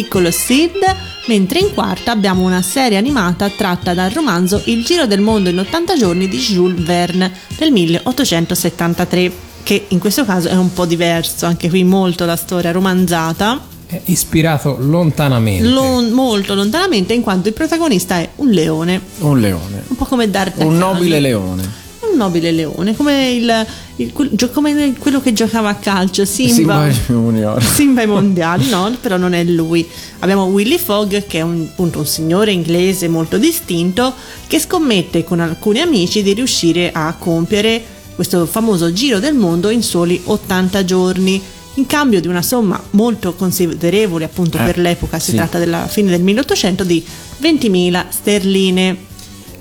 [0.00, 0.78] piccolo Sid,
[1.26, 5.58] mentre in quarta abbiamo una serie animata tratta dal romanzo Il giro del mondo in
[5.58, 9.30] 80 giorni di Jules Verne del 1873,
[9.62, 14.00] che in questo caso è un po' diverso, anche qui molto la storia romanzata, È
[14.06, 15.68] ispirato lontanamente.
[15.68, 19.82] lon- molto lontanamente in quanto il protagonista è un leone, Un leone.
[19.86, 20.66] un po' come D'Artagnan.
[20.68, 21.79] Un nobile leone.
[22.20, 23.66] Nobile leone, come, il,
[23.96, 24.12] il-
[24.52, 26.90] come quello che giocava a calcio, Simba.
[26.92, 27.58] Simba.
[27.60, 29.86] Simba ai mondiali, no, però non è lui.
[30.18, 34.12] Abbiamo Willy Fogg, che è un, appunto un signore inglese molto distinto,
[34.46, 37.82] che scommette con alcuni amici di riuscire a compiere
[38.14, 41.40] questo famoso giro del mondo in soli 80 giorni.
[41.74, 45.36] In cambio di una somma molto considerevole, appunto Eh, per l'epoca, si sì.
[45.36, 47.02] tratta della fine del 1800, di
[47.40, 49.08] 20.000 sterline.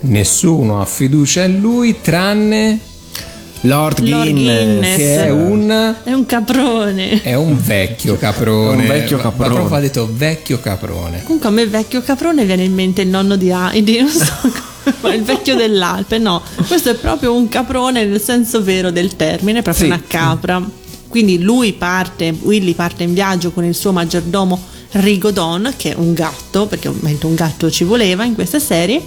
[0.02, 2.80] Nessuno ha fiducia in lui tranne
[3.64, 4.64] Lord, Lord Guinness.
[4.64, 4.96] Guinness.
[4.96, 7.22] che è un È un caprone.
[7.22, 8.82] è un vecchio caprone.
[8.82, 9.54] Un vecchio caprone.
[9.54, 11.24] Proprio ha detto vecchio caprone.
[11.24, 14.96] Comunque a me vecchio caprone viene in mente il nonno di Heidi, non so come,
[15.02, 19.62] ma il vecchio dell'Alpe, no, questo è proprio un caprone nel senso vero del termine,
[19.62, 19.92] proprio Sì.
[19.92, 20.66] una capra.
[21.10, 24.58] Quindi lui parte, Willy parte in viaggio con il suo maggiordomo
[24.92, 29.02] Rigodon, che è un gatto, perché ovviamente un gatto ci voleva in questa serie,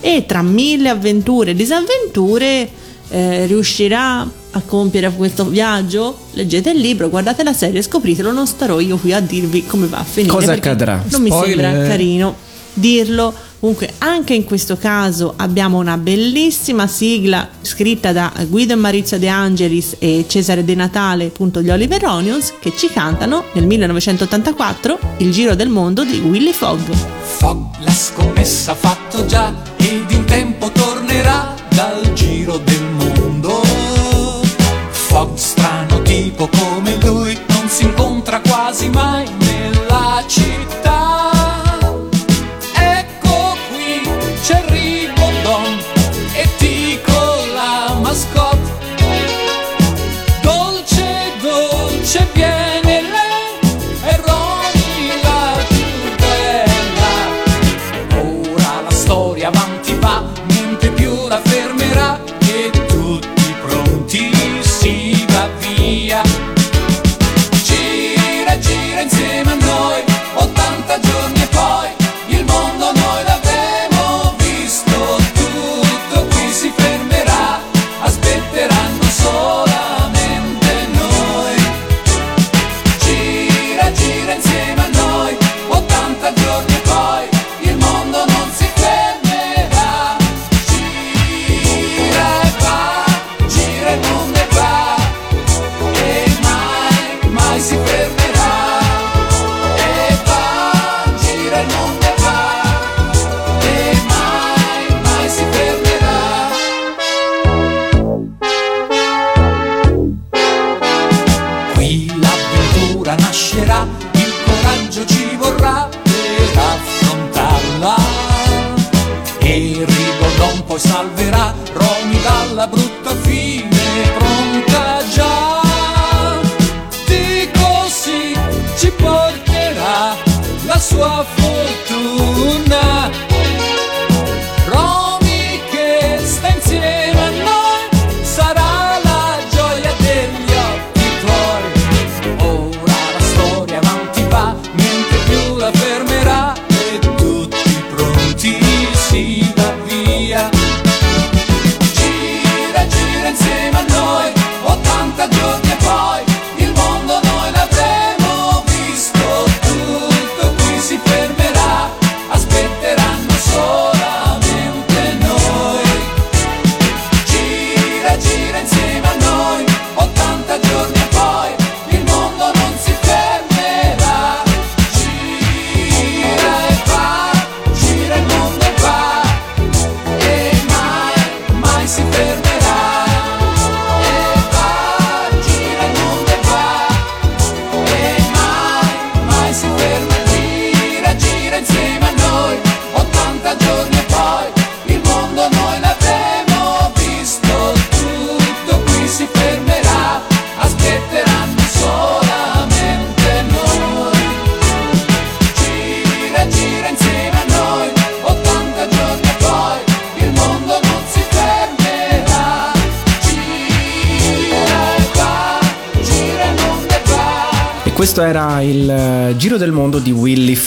[0.00, 2.68] e tra mille avventure e disavventure
[3.10, 4.20] eh, riuscirà
[4.50, 6.16] a compiere questo viaggio.
[6.32, 9.98] Leggete il libro, guardate la serie, scopritelo, non starò io qui a dirvi come va
[9.98, 10.32] a finire.
[10.32, 11.02] Cosa accadrà?
[11.08, 11.70] Non mi Spoiler.
[11.70, 12.46] sembra carino
[12.78, 13.34] dirlo.
[13.60, 19.26] Comunque, anche in questo caso abbiamo una bellissima sigla scritta da Guido e Maurizio De
[19.26, 25.32] Angelis e Cesare De Natale, appunto gli Oliver Onions, che ci cantano nel 1984 Il
[25.32, 26.88] giro del mondo di Willy Fogg.
[27.20, 29.52] Fogg la scommessa ha fatto già
[30.28, 33.62] tempo tornerà dal giro del mondo.
[34.90, 39.26] Fogg strano tipo come lui non si incontra quasi mai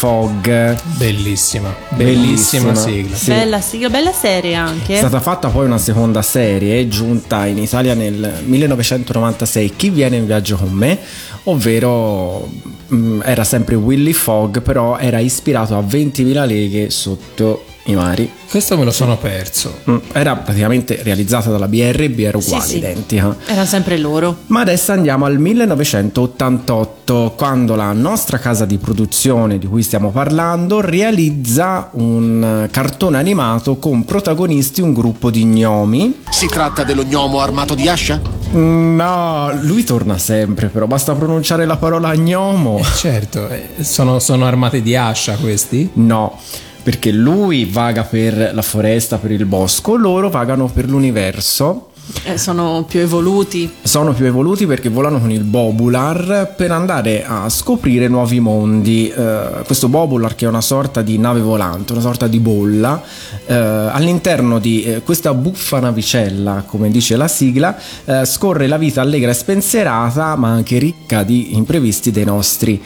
[0.01, 0.49] Fogg.
[0.97, 3.15] Bellissima, Bellissima, bellissima sigla.
[3.15, 3.29] Sì.
[3.29, 4.95] Bella sigla, bella serie anche.
[4.95, 10.25] È stata fatta poi una seconda serie, giunta in Italia nel 1996, Chi viene in
[10.25, 10.97] viaggio con me,
[11.43, 12.49] ovvero
[12.91, 18.31] mm, era sempre Willy Fogg, però era ispirato a 20.000 leghe sotto i mari.
[18.49, 19.79] Questo me lo sono perso.
[19.89, 22.77] Mm, Era praticamente realizzata dalla BRB, era Sì, uguale, sì.
[22.77, 23.35] identica.
[23.45, 24.37] Era sempre loro.
[24.47, 30.81] Ma adesso andiamo al 1988, quando la nostra casa di produzione di cui stiamo parlando
[30.81, 36.21] realizza un eh, cartone animato con protagonisti un gruppo di gnomi.
[36.29, 38.19] Si tratta dello gnomo armato di ascia?
[38.53, 42.79] Mm, No, lui torna sempre, però basta pronunciare la parola gnomo.
[42.95, 45.89] Certo, eh, sono, sono armate di ascia questi?
[45.93, 46.37] No,
[46.83, 51.87] perché lui vaga per la foresta, per il bosco, loro vagano per l'universo.
[52.23, 53.71] Eh, sono più evoluti.
[53.81, 59.09] Sono più evoluti perché volano con il Bobular per andare a scoprire nuovi mondi.
[59.09, 63.01] Eh, questo Bobular, che è una sorta di nave volante, una sorta di bolla,
[63.45, 69.01] eh, all'interno di eh, questa buffa navicella, come dice la sigla, eh, scorre la vita
[69.01, 72.81] allegra e spensierata, ma anche ricca di imprevisti dei nostri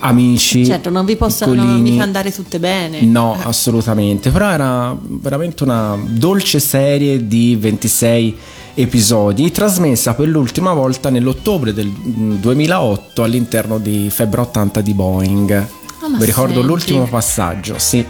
[0.00, 0.64] amici.
[0.64, 3.00] Certo, non vi possono mica andare tutte bene.
[3.02, 4.30] No, assolutamente.
[4.30, 8.36] Però era veramente una dolce serie di 26
[8.74, 15.66] episodi, trasmessa per l'ultima volta nell'ottobre del mm, 2008 all'interno di Febbre 80 di Boeing.
[16.00, 16.66] Ah, ma Vi ricordo senti.
[16.68, 18.04] l'ultimo passaggio, sì.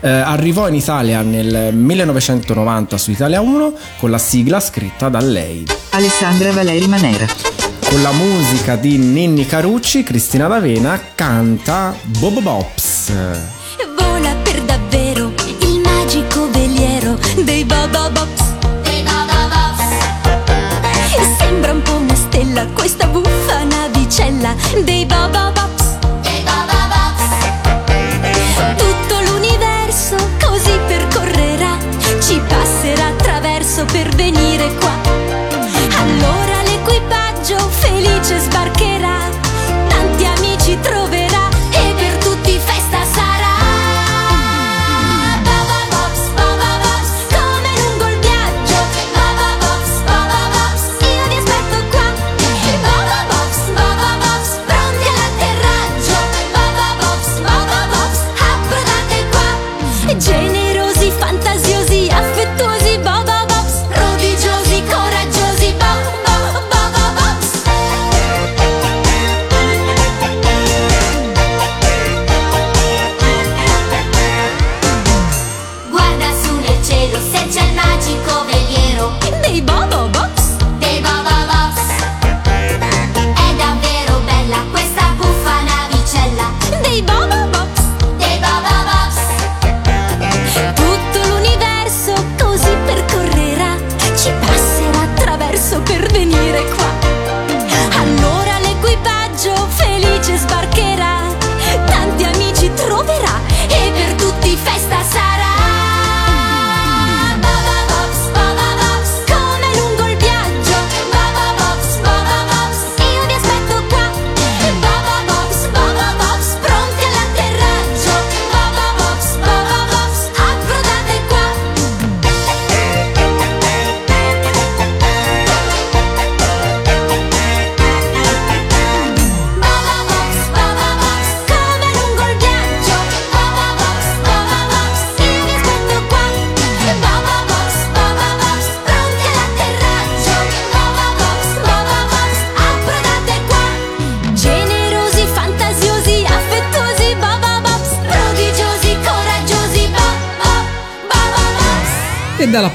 [0.00, 5.66] Eh, arrivò in Italia nel 1990 su Italia 1 con la sigla scritta da lei.
[5.90, 7.53] Alessandra Valeri Manera.
[7.94, 13.12] Con la musica di Ninni Carucci, Cristina D'Avena canta Bob Bops.
[13.96, 18.42] Vola per davvero il magico veliero dei Bobobops.
[21.38, 25.52] Sembra un po' una stella questa buffa navicella dei Bobobops.
[25.54, 25.73] Tutto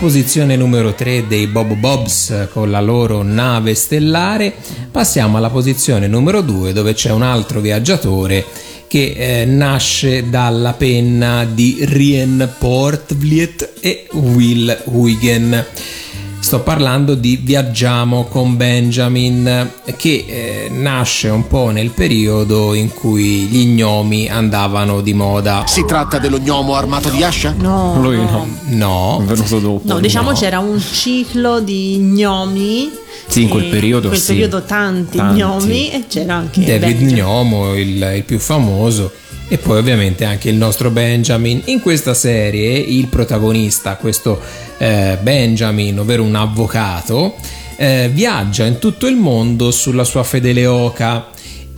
[0.10, 4.51] posizione numero 3 dei Bob Bobs con la loro nave stellare
[4.89, 8.43] passiamo alla posizione numero 2 dove c'è un altro viaggiatore
[8.88, 15.64] che eh, nasce dalla penna di Rien Portvliet e Will Huygen.
[16.50, 23.41] Sto parlando di Viaggiamo con Benjamin, che eh, nasce un po' nel periodo in cui
[23.45, 25.66] gli gnomi andavano di moda.
[25.68, 27.54] Si tratta dello gnomo armato di ascia?
[27.56, 28.47] No, Lui no.
[28.70, 29.20] no.
[29.22, 29.82] È venuto dopo.
[29.93, 30.36] No, diciamo No.
[30.36, 32.89] c'era un ciclo di gnomi.
[33.28, 34.32] Sì, in quel periodo In quel sì.
[34.34, 35.39] periodo tanti, Tanti.
[35.39, 37.14] gnomi e c'era anche David Benjamin.
[37.14, 39.12] Gnomo, il, il più famoso,
[39.50, 41.64] e poi ovviamente anche il nostro Benjamin.
[41.66, 44.39] In questa serie il protagonista, questo
[44.78, 47.36] eh, Benjamin, ovvero un avvocato,
[47.76, 51.30] eh, viaggia in tutto il mondo sulla sua fedele oca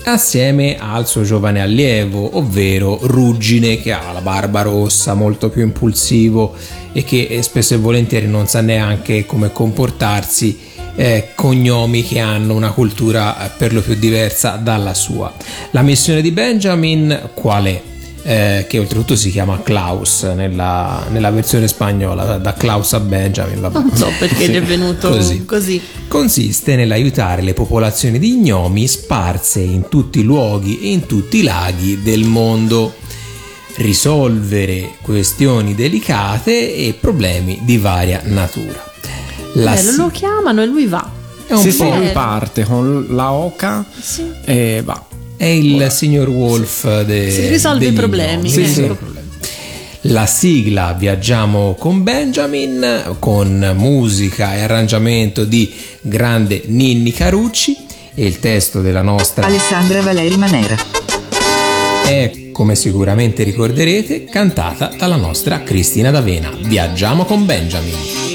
[0.03, 6.55] assieme al suo giovane allievo, ovvero Ruggine, che ha la barba rossa, molto più impulsivo
[6.91, 10.59] e che eh, spesso e volentieri non sa neanche come comportarsi,
[11.01, 15.33] eh, cognomi che hanno una cultura eh, per lo più diversa dalla sua.
[15.71, 17.81] La missione di Benjamin qual è?
[18.23, 23.61] Eh, che oltretutto si chiama Klaus nella, nella versione spagnola, da, Klaus a Benjamin.
[23.61, 23.79] Vabbè.
[23.81, 25.43] Non so perché Sì, è venuto così.
[25.43, 25.81] così.
[26.07, 31.41] Consiste nell'aiutare le popolazioni di gnomi sparse in tutti i luoghi e in tutti i
[31.41, 32.93] laghi del mondo,
[33.77, 38.90] risolvere questioni delicate e problemi di varia natura.
[39.53, 41.09] La Bello, si- lo chiamano e lui va.
[41.47, 44.23] È un sì, po'- sì, lui parte con la oca Sì.
[44.45, 45.05] e va.
[45.35, 48.49] È il signor Wolf de- Si risolve i problemi.
[48.49, 48.89] Sì, sì.
[50.05, 55.71] La sigla Viaggiamo con Benjamin con musica e arrangiamento di
[56.01, 57.75] grande Ninni Carucci
[58.15, 60.75] e il testo della nostra Alessandra Valeri Manera.
[62.07, 66.51] è, come sicuramente ricorderete, cantata dalla nostra Cristina D'Avena.
[66.63, 68.30] Viaggiamo con Benjamin.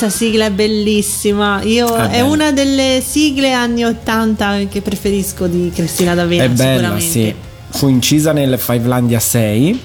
[0.00, 1.60] Questa sigla è bellissima.
[1.62, 6.44] Io È è, una delle sigle anni 80 che preferisco di Cristina D'Avena.
[6.44, 7.34] È bella, sì.
[7.68, 9.80] Fu incisa nel Fivelandia 6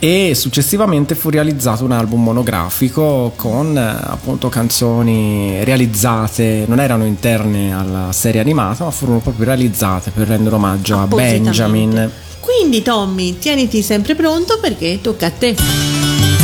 [0.00, 7.72] e successivamente fu realizzato un album monografico con eh, appunto canzoni realizzate, non erano interne
[7.72, 11.06] alla serie animata, ma furono proprio realizzate per rendere omaggio a.
[11.06, 12.10] Benjamin.
[12.40, 15.54] Quindi Tommy, tieniti sempre pronto perché tocca a te.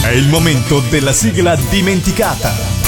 [0.00, 2.79] È il momento della sigla dimenticata.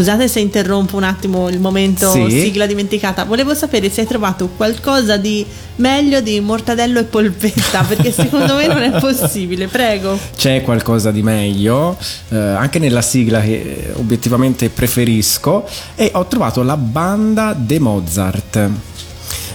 [0.00, 2.30] Scusate se interrompo un attimo il momento Sì.
[2.30, 3.24] sigla dimenticata.
[3.24, 5.44] Volevo sapere se hai trovato qualcosa di
[5.76, 9.66] meglio di mortadello e polpetta, perché secondo me non è possibile.
[9.66, 10.18] Prego.
[10.34, 11.98] C'è qualcosa di meglio,
[12.30, 18.70] eh, anche nella sigla che eh, obiettivamente preferisco, e ho trovato la banda De Mozart.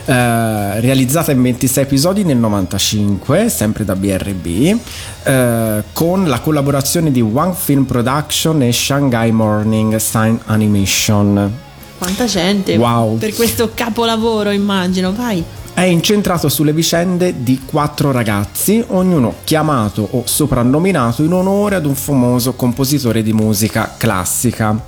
[0.06, 4.78] Eh, realizzata in 26 episodi nel 95, sempre da BRB,
[5.24, 11.52] eh, con la collaborazione di One Film Production e Shanghai Morning Sign Animation.
[11.98, 12.76] Quanta gente.
[12.76, 13.18] Wow.
[13.18, 15.12] Per questo capolavoro, immagino.
[15.12, 15.44] Vai.
[15.74, 21.96] È incentrato sulle vicende di quattro ragazzi, ognuno chiamato o soprannominato in onore ad un
[21.96, 24.82] famoso compositore di musica classica.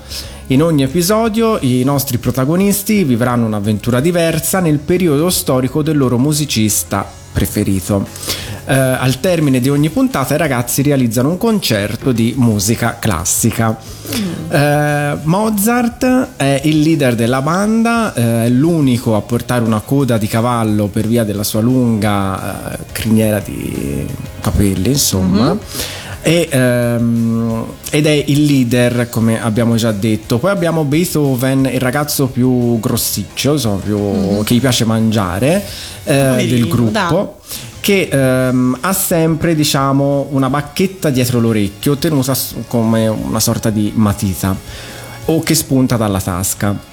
[0.50, 7.06] In ogni episodio i nostri protagonisti vivranno un'avventura diversa nel periodo storico del loro musicista
[7.34, 8.08] preferito.
[8.66, 13.78] Eh, al termine di ogni puntata i ragazzi realizzano un concerto di musica classica.
[14.50, 20.28] Eh, Mozart è il leader della banda, eh, è l'unico a portare una coda di
[20.28, 24.08] cavallo per via della sua lunga eh, criniera di
[24.39, 25.58] capelli, insomma.
[26.22, 30.39] E, ehm, ed è il leader, come abbiamo già detto.
[30.39, 35.63] Poi abbiamo Beethoven, il ragazzo più grossiccio, insomma, più- che gli piace mangiare
[36.03, 37.38] eh, del gruppo
[37.80, 42.36] che ehm, ha sempre diciamo una bacchetta dietro l'orecchio tenuta
[42.68, 44.53] come una sorta di matita
[45.26, 46.87] o che spunta dalla tasca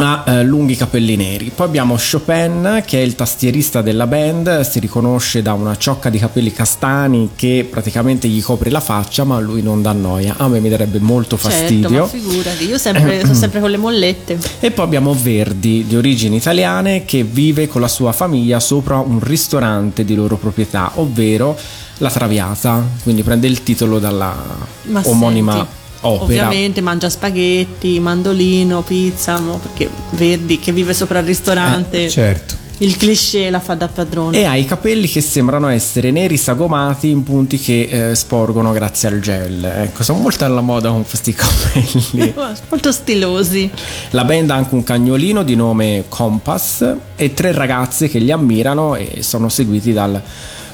[0.00, 1.52] ha eh, lunghi capelli neri.
[1.54, 6.18] Poi abbiamo Chopin che è il tastierista della band si riconosce da una ciocca di
[6.18, 10.34] capelli castani che praticamente gli copre la faccia ma lui non dà noia.
[10.38, 11.88] A me mi darebbe molto fastidio.
[11.88, 14.38] Certo, figurati, io sempre, sono sempre con le mollette.
[14.60, 19.20] e poi abbiamo Verdi, di origini italiane, che vive con la sua famiglia sopra un
[19.20, 21.56] ristorante di loro proprietà, ovvero
[21.98, 24.34] La Traviata, quindi prende il titolo dalla
[24.82, 26.24] Ma omonima senti, opera.
[26.24, 32.08] Ovviamente mangia spaghetti, mandolino, pizza, mo, perché Verdi che vive sopra il ristorante.
[32.08, 32.58] certo.
[32.82, 34.38] Il cliché la fa da padrone.
[34.38, 39.08] E ha i capelli che sembrano essere neri sagomati in punti che eh, sporgono grazie
[39.08, 39.62] al gel.
[39.62, 42.32] Ecco, sono molto alla moda con questi capelli.
[42.70, 43.70] Molto stilosi.
[44.10, 48.94] La band ha anche un cagnolino di nome Compass e tre ragazze che li ammirano
[48.94, 50.18] e sono seguiti dal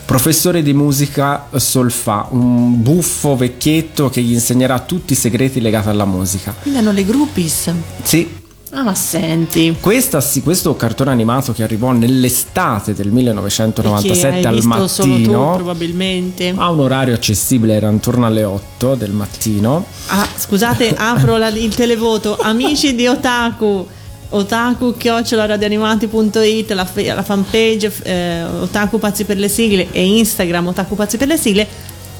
[0.06, 6.04] professore di musica Solfa, un buffo vecchietto che gli insegnerà tutti i segreti legati alla
[6.04, 6.54] musica.
[6.62, 7.70] Quindi hanno le groupies.
[8.02, 8.44] Sì.
[8.70, 9.76] Ah, ma senti.
[9.80, 15.12] Questa, sì, questo cartone animato che arrivò nell'estate del Che 1997 hai al visto solo
[15.14, 16.52] tu, mattino probabilmente.
[16.56, 19.84] ha un orario accessibile, era intorno alle 8 del mattino.
[20.08, 22.36] Ah, scusate, apro la- il televoto.
[22.40, 23.86] Amici di Otaku.
[24.28, 30.94] Otaku radioanimati.it la, fe- la fanpage eh, Otaku Pazzi per le sigle e Instagram Otaku
[30.96, 31.66] Pazzi per le sigle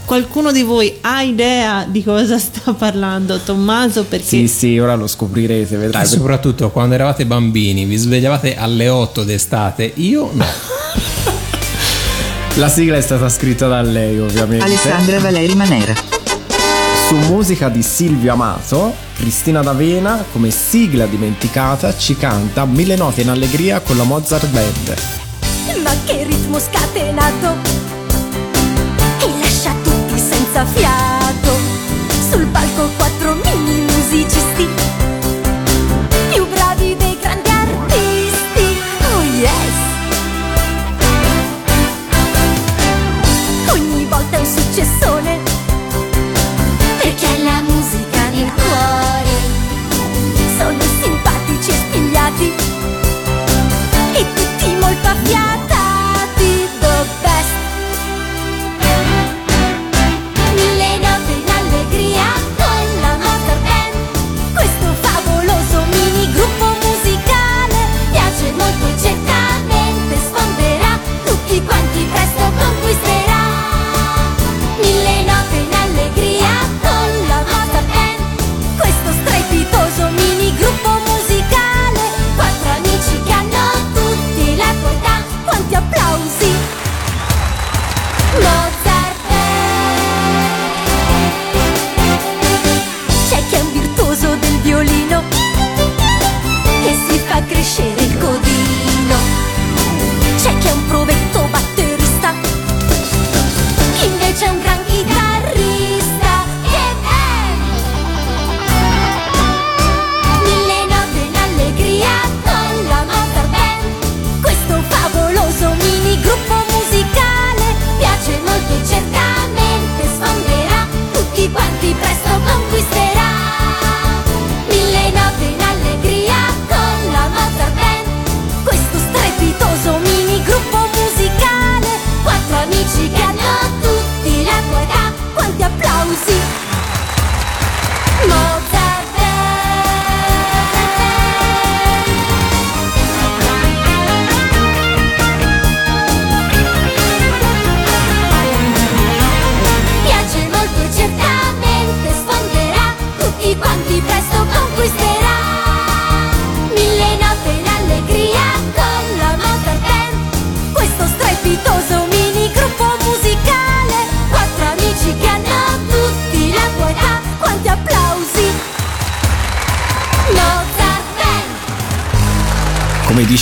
[0.04, 5.08] qualcuno di voi ha idea di cosa sta parlando Tommaso perché Sì, sì, ora lo
[5.08, 6.06] scoprirete, E vedrai.
[6.06, 10.44] soprattutto quando eravate bambini, vi svegliavate alle 8 d'estate, io no.
[12.58, 14.64] La sigla è stata scritta da lei, ovviamente.
[14.64, 16.15] Alessandra Valeri Manera.
[17.06, 23.28] Su musica di Silvio Amato, Cristina D'Avena, come sigla dimenticata, ci canta Mille note in
[23.28, 24.96] allegria con la Mozart Band.
[25.84, 27.54] Ma che ritmo scatenato.
[29.18, 31.52] Che lascia tutti senza fiato.
[32.28, 35.05] Sul palco quattro mini musicisti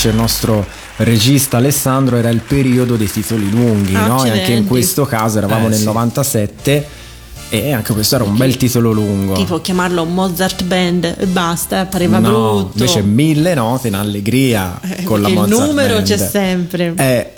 [0.05, 0.65] dice il nostro
[0.97, 4.23] regista Alessandro, era il periodo dei titoli lunghi, no?
[4.23, 5.85] E anche in questo caso eravamo Eh, nel sì.
[5.85, 6.87] 97
[7.49, 9.33] e anche questo era un bel titolo lungo.
[9.33, 12.71] Tipo chiamarlo Mozart Band e basta, pareva no, brutto.
[12.79, 16.05] invece mille note in allegria Eh, con la perché il Mozart numero Band.
[16.07, 16.93] c'è sempre.
[16.95, 17.29] Eh,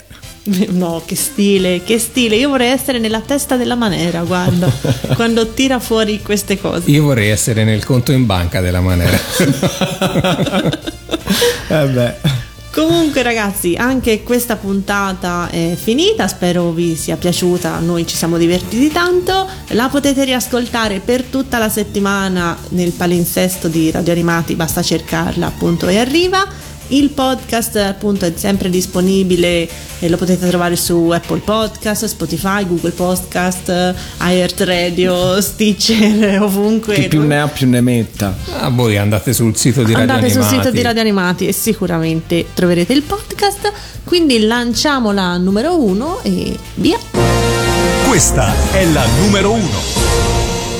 [0.70, 2.34] No, che stile, che stile.
[2.36, 4.70] Io vorrei essere nella testa della Manera, guarda,
[5.14, 6.90] quando tira fuori queste cose.
[6.90, 9.18] Io vorrei essere nel conto in banca della Manera.
[11.68, 12.37] eh beh.
[12.78, 18.92] Comunque ragazzi, anche questa puntata è finita, spero vi sia piaciuta, noi ci siamo divertiti
[18.92, 25.48] tanto, la potete riascoltare per tutta la settimana nel palinsesto di Radio Animati, basta cercarla
[25.48, 26.46] appunto e arriva.
[26.90, 29.68] Il podcast appunto è sempre disponibile
[29.98, 36.94] e lo potete trovare su Apple Podcast, Spotify, Google Podcast, iHeartRadio, Stitcher, ovunque.
[36.94, 38.34] Chi più ne ha più ne metta.
[38.58, 40.56] Ah, voi andate sul sito di Radio Andate sul Animati.
[40.64, 43.70] sito di Radio Animati e sicuramente troverete il podcast.
[44.04, 46.98] Quindi lanciamo la numero uno e via.
[48.08, 49.78] Questa è la numero uno.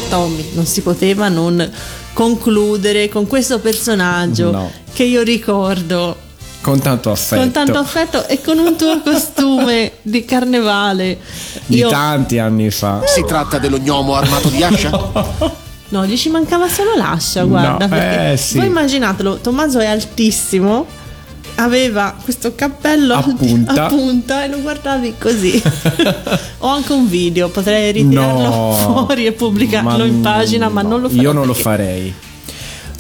[0.09, 1.70] Tommy, non si poteva non
[2.14, 4.70] concludere con questo personaggio No.
[4.99, 6.16] Che io ricordo
[6.61, 7.40] Con tanto affetto.
[7.40, 11.18] con tanto affetto e con un tuo costume di carnevale.
[11.66, 13.03] Di Io tanti anni fa.
[13.07, 15.57] Si tratta dello gnomo armato di ascia?
[15.90, 17.86] No, gli ci mancava solo l'ascia, guarda.
[17.86, 18.59] No, perché eh, sì.
[18.59, 20.84] Voi immaginatelo, Tommaso è altissimo,
[21.55, 23.84] aveva questo cappello A punta.
[23.84, 25.62] a punta e lo guardavi così.
[26.59, 28.72] Ho anche un video, potrei ritirarlo No.
[28.74, 31.22] fuori e pubblicarlo Ma in pagina, ma no, non lo farò.
[31.22, 32.14] Io non lo perché- farei.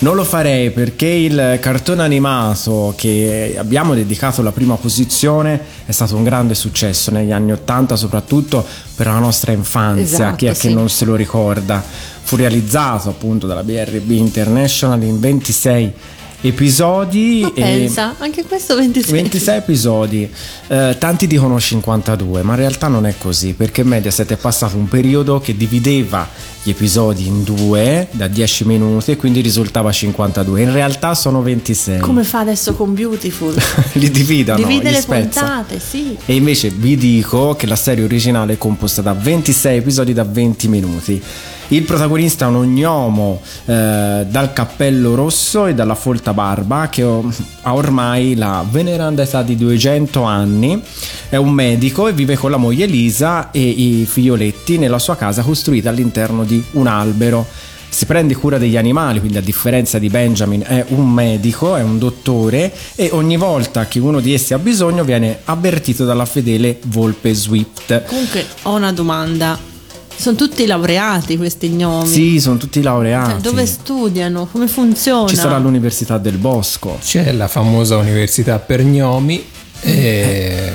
[0.00, 6.14] Non lo farei perché il cartone animato che abbiamo dedicato la prima posizione è stato
[6.14, 10.04] un grande successo negli anni Ottanta, soprattutto per la nostra infanzia.
[10.04, 10.68] Esatto, Chi è sì.
[10.68, 11.82] che non se lo ricorda?
[12.22, 15.92] Fu realizzato appunto dalla BRB International in 26
[16.40, 17.40] episodi.
[17.42, 19.12] Ma e- pensa, anche questo 26.
[19.12, 20.30] 26 episodi,
[20.70, 24.86] Eh, tanti dicono 52, ma in realtà non è così perché Mediaset è passato un
[24.88, 26.28] periodo che divideva
[26.62, 30.60] gli episodi in due da 10 minuti e quindi risultava 52.
[30.62, 32.00] In realtà sono 26.
[32.00, 33.54] Come fa adesso con Beautiful?
[33.94, 35.40] Li dividano, Divide le spezza.
[35.40, 36.16] puntate, sì.
[36.26, 40.68] E invece vi dico che la serie originale è composta da 26 episodi da 20
[40.68, 41.22] minuti.
[41.70, 47.74] Il protagonista è un gnomo eh, dal cappello rosso e dalla folta barba che ha
[47.74, 50.80] ormai la veneranda età di 200 anni.
[51.28, 55.42] È un medico e vive con la moglie Elisa e i figlioletti nella sua casa
[55.42, 57.44] costruita all'interno di un albero.
[57.90, 61.98] Si prende cura degli animali, quindi a differenza di Benjamin è un medico, è un
[61.98, 67.34] dottore e ogni volta che uno di essi ha bisogno viene avvertito dalla fedele volpe
[67.34, 68.04] Swift.
[68.06, 69.76] Comunque ho una domanda.
[70.18, 72.06] Sono tutti laureati questi gnomi.
[72.08, 73.40] Sì, sono tutti Cioè, laureati.
[73.40, 74.48] dove studiano?
[74.50, 75.28] Come funziona?
[75.28, 79.44] Ci sarà l'Università del Bosco C'è la famosa università per gnomi
[79.80, 80.72] e,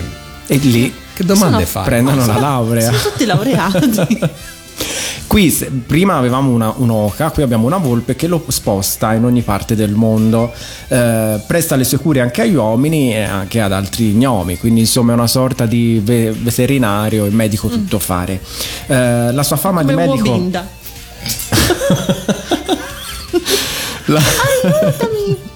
[0.48, 1.82] e lì che domande Sono- fa?
[1.82, 2.86] prendono la laurea.
[2.86, 4.20] Sono tutti laureati.
[5.28, 5.52] Qui
[5.88, 9.94] prima avevamo una, un'oca, qui abbiamo una volpe che lo sposta in ogni parte del
[9.94, 10.54] mondo,
[10.90, 15.14] eh, presta le sue cure anche agli uomini e anche ad altri gnomi, quindi insomma
[15.14, 18.40] è una sorta di ve- veterinario e medico tuttofare.
[18.86, 19.88] Eh, la sua fama Mm.
[19.88, 20.30] Come di medico...
[20.30, 20.68] Wobinda.
[24.06, 24.22] La...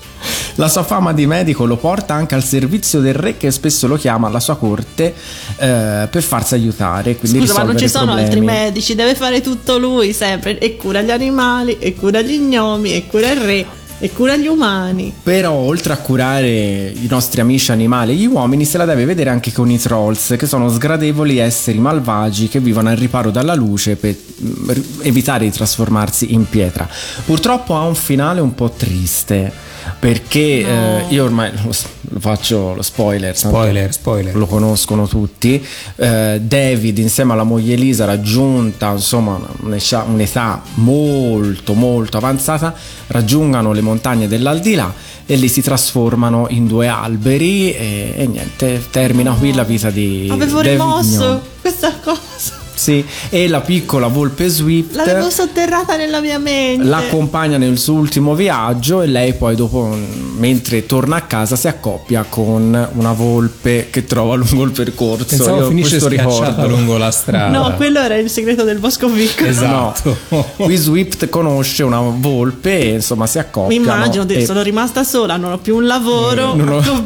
[0.59, 3.95] La sua fama di medico lo porta anche al servizio del re che spesso lo
[3.95, 5.13] chiama alla sua corte
[5.55, 7.15] eh, per farsi aiutare.
[7.15, 10.57] Quindi Scusa, ma non ci sono altri medici, deve fare tutto lui sempre.
[10.57, 13.65] E cura gli animali, e cura gli gnomi, e cura il re,
[13.99, 15.13] e cura gli umani.
[15.21, 19.29] Però oltre a curare i nostri amici animali e gli uomini se la deve vedere
[19.29, 23.95] anche con i trolls che sono sgradevoli esseri malvagi che vivono al riparo dalla luce
[23.95, 24.69] per mm,
[25.01, 26.89] evitare di trasformarsi in pietra.
[27.25, 29.66] Purtroppo ha un finale un po' triste
[29.99, 31.71] perché eh, io ormai lo,
[32.09, 34.35] lo faccio lo spoiler, Spoiler, spoiler.
[34.35, 35.63] lo conoscono tutti.
[35.95, 42.73] Eh, David insieme alla moglie Elisa raggiunta insomma un'escia- un'età molto molto avanzata
[43.07, 44.93] raggiungano le montagne dell'aldilà
[45.25, 50.27] e lì si trasformano in due alberi e, e niente termina qui la vita di
[50.31, 52.56] Avevo David rimosso questa cosa.
[52.77, 56.83] Sì e la piccola volpe Swift L'avevo sotterrata nella mia mente.
[56.83, 59.95] l'accompagna nel suo ultimo viaggio e lei poi dopo
[60.37, 65.57] mentre torna a casa si accoppia con una volpe che trova lungo il percorso Pensavo
[65.61, 66.67] Io finisce questo schiacciata ricordo.
[66.67, 67.49] lungo la strada.
[67.57, 69.49] No, quello era il segreto del bosco piccolo.
[69.49, 70.17] Esatto.
[70.29, 70.45] No.
[70.55, 75.37] qui Swift conosce una volpe e insomma si Mi accoppiano immagino, e sono rimasta sola,
[75.37, 77.03] non ho più un lavoro, Non ho-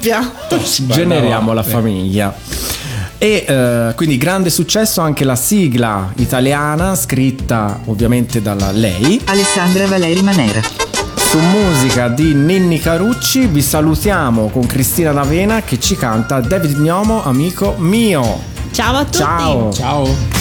[0.88, 2.34] generiamo la famiglia
[3.24, 9.22] e eh, quindi grande successo anche la sigla italiana, scritta ovviamente dalla lei.
[9.26, 10.59] Alessandra Valeri Manera
[11.32, 17.24] su musica di Ninni Carucci vi salutiamo con Cristina D'Avena che ci canta David Gnomo
[17.24, 18.41] amico mio
[18.72, 20.41] ciao a tutti ciao, ciao.